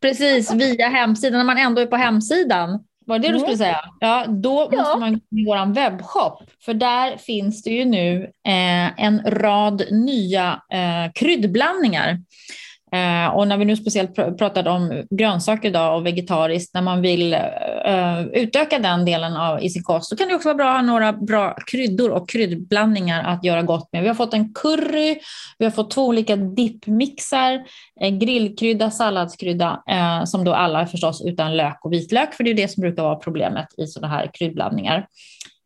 precis, 0.00 0.52
via 0.52 0.88
hemsidan, 0.88 1.38
när 1.38 1.44
man 1.44 1.58
ändå 1.58 1.80
är 1.82 1.86
på 1.86 1.96
hemsidan, 1.96 2.84
var 3.06 3.18
det 3.18 3.28
det 3.28 3.32
du 3.32 3.38
skulle 3.38 3.54
mm. 3.54 3.58
säga? 3.58 3.80
Ja, 4.00 4.24
då 4.28 4.68
ja. 4.72 4.78
måste 4.78 4.98
man 4.98 5.12
gå 5.12 5.18
till 5.18 5.46
vår 5.46 5.74
webbshop. 5.74 6.42
För 6.64 6.74
där 6.74 7.16
finns 7.16 7.62
det 7.62 7.70
ju 7.70 7.84
nu 7.84 8.22
eh, 8.24 9.04
en 9.04 9.22
rad 9.26 9.82
nya 9.90 10.62
eh, 10.72 11.12
kryddblandningar. 11.14 12.18
Eh, 12.92 13.34
och 13.34 13.48
när 13.48 13.56
vi 13.56 13.64
nu 13.64 13.76
speciellt 13.76 14.14
pr 14.14 14.30
pratade 14.30 14.70
om 14.70 15.02
grönsaker 15.10 15.68
idag 15.68 15.96
och 15.96 16.06
vegetariskt, 16.06 16.74
när 16.74 16.82
man 16.82 17.02
vill 17.02 17.32
eh, 17.32 18.26
utöka 18.32 18.78
den 18.78 19.04
delen 19.04 19.36
av 19.36 19.62
i 19.62 19.70
sin 19.70 19.82
kost, 19.82 20.08
så 20.08 20.16
kan 20.16 20.28
det 20.28 20.34
också 20.34 20.48
vara 20.48 20.56
bra 20.56 20.68
att 20.68 20.76
ha 20.76 20.82
några 20.82 21.12
bra 21.12 21.56
kryddor 21.66 22.10
och 22.10 22.28
kryddblandningar 22.28 23.24
att 23.24 23.44
göra 23.44 23.62
gott 23.62 23.88
med. 23.92 24.02
Vi 24.02 24.08
har 24.08 24.14
fått 24.14 24.34
en 24.34 24.54
curry, 24.54 25.18
vi 25.58 25.64
har 25.64 25.72
fått 25.72 25.90
två 25.90 26.06
olika 26.06 26.36
dippmixar, 26.36 27.64
eh, 28.00 28.10
grillkrydda, 28.10 28.90
salladskrydda, 28.90 29.82
eh, 29.90 30.24
som 30.24 30.44
då 30.44 30.54
alla 30.54 30.80
är 30.80 30.86
förstås 30.86 31.22
utan 31.24 31.56
lök 31.56 31.78
och 31.84 31.92
vitlök, 31.92 32.34
för 32.34 32.44
det 32.44 32.50
är 32.50 32.54
det 32.54 32.68
som 32.68 32.80
brukar 32.80 33.02
vara 33.02 33.16
problemet 33.16 33.68
i 33.78 33.86
sådana 33.86 34.14
här 34.14 34.30
kryddblandningar. 34.32 35.06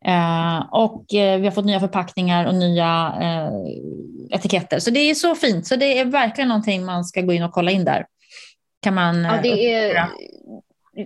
Eh, 0.05 0.65
och 0.71 1.13
eh, 1.13 1.39
vi 1.39 1.45
har 1.45 1.51
fått 1.51 1.65
nya 1.65 1.79
förpackningar 1.79 2.45
och 2.45 2.55
nya 2.55 3.13
eh, 3.21 4.37
etiketter. 4.37 4.79
Så 4.79 4.89
det 4.89 4.99
är 4.99 5.13
så 5.13 5.35
fint. 5.35 5.67
Så 5.67 5.75
det 5.75 5.99
är 5.99 6.05
verkligen 6.05 6.47
någonting 6.47 6.85
man 6.85 7.05
ska 7.05 7.21
gå 7.21 7.33
in 7.33 7.43
och 7.43 7.51
kolla 7.51 7.71
in 7.71 7.85
där. 7.85 8.05
Kan 8.81 8.93
man, 8.93 9.23
ja, 9.23 9.39
det 9.43 9.73
är, 9.73 10.09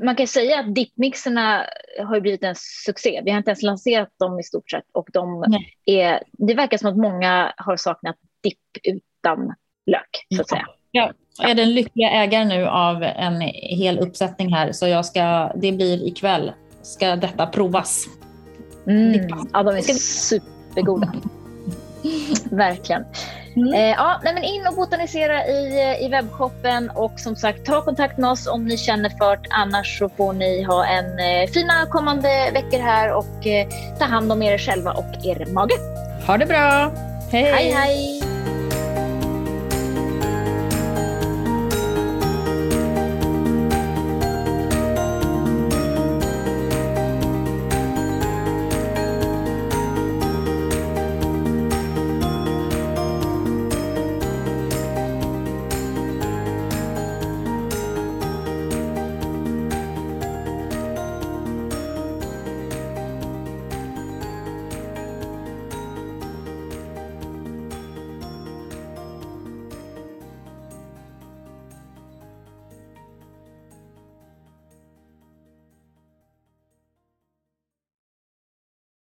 man 0.04 0.16
kan 0.16 0.28
säga 0.28 0.60
att 0.60 0.76
dippmixerna 0.76 1.66
har 2.08 2.20
blivit 2.20 2.44
en 2.44 2.56
succé. 2.86 3.22
Vi 3.26 3.32
har 3.32 3.38
inte 3.38 3.50
ens 3.50 3.62
lanserat 3.62 4.10
dem 4.20 4.40
i 4.40 4.44
stort 4.44 4.72
sett. 4.72 4.84
Och 4.92 5.10
de 5.14 5.44
är, 5.86 6.24
det 6.32 6.54
verkar 6.54 6.78
som 6.78 6.90
att 6.90 6.98
många 6.98 7.54
har 7.58 7.78
saknat 7.78 8.16
dipp 8.44 8.58
utan 8.84 9.54
lök. 9.86 10.26
Så 10.36 10.42
att 10.42 10.50
säga. 10.50 10.66
Ja. 10.92 11.12
Jag 11.38 11.50
är 11.50 11.56
den 11.56 11.74
lyckliga 11.74 12.10
ägaren 12.10 12.48
nu 12.48 12.66
av 12.66 13.04
en 13.04 13.42
hel 13.54 14.00
uppsättning 14.00 14.54
här, 14.54 14.72
så 14.72 14.88
jag 14.88 15.06
ska, 15.06 15.52
det 15.56 15.72
blir 15.72 16.08
ikväll 16.08 16.52
ska 16.82 17.16
detta 17.16 17.48
provas. 17.48 18.08
Mm. 18.88 19.28
Ja, 19.54 19.64
de 19.64 19.76
är 19.76 19.82
supergoda. 19.82 21.14
Verkligen. 22.52 23.06
Mm. 23.56 23.74
Eh, 23.74 23.80
ja, 23.80 24.22
nej, 24.24 24.34
men 24.34 24.44
in 24.44 24.68
och 24.68 24.76
botanisera 24.76 25.48
i, 25.48 25.98
i 26.06 26.10
webbshoppen 26.10 26.90
och 26.90 27.20
som 27.20 27.36
sagt 27.36 27.66
ta 27.66 27.82
kontakt 27.82 28.18
med 28.18 28.30
oss 28.30 28.48
om 28.48 28.66
ni 28.66 28.78
känner 28.78 29.10
för 29.10 29.36
det. 29.36 29.50
Annars 29.50 30.00
så 30.00 30.10
får 30.10 30.34
ni 30.34 30.64
ha 30.64 30.86
en 30.86 31.20
eh, 31.20 31.50
fina 31.54 31.86
kommande 31.86 32.52
veckor 32.54 32.80
här 32.80 33.14
och 33.14 33.48
eh, 33.48 33.68
ta 34.00 34.06
hand 34.06 34.32
om 34.32 34.42
er 34.42 34.58
själva 34.58 34.92
och 34.92 35.26
er 35.26 35.46
mage. 35.54 35.76
Ha 36.28 36.38
det 36.38 36.46
bra. 36.46 36.92
Hej, 37.32 37.44
hej. 37.44 37.72
hej. 37.72 38.25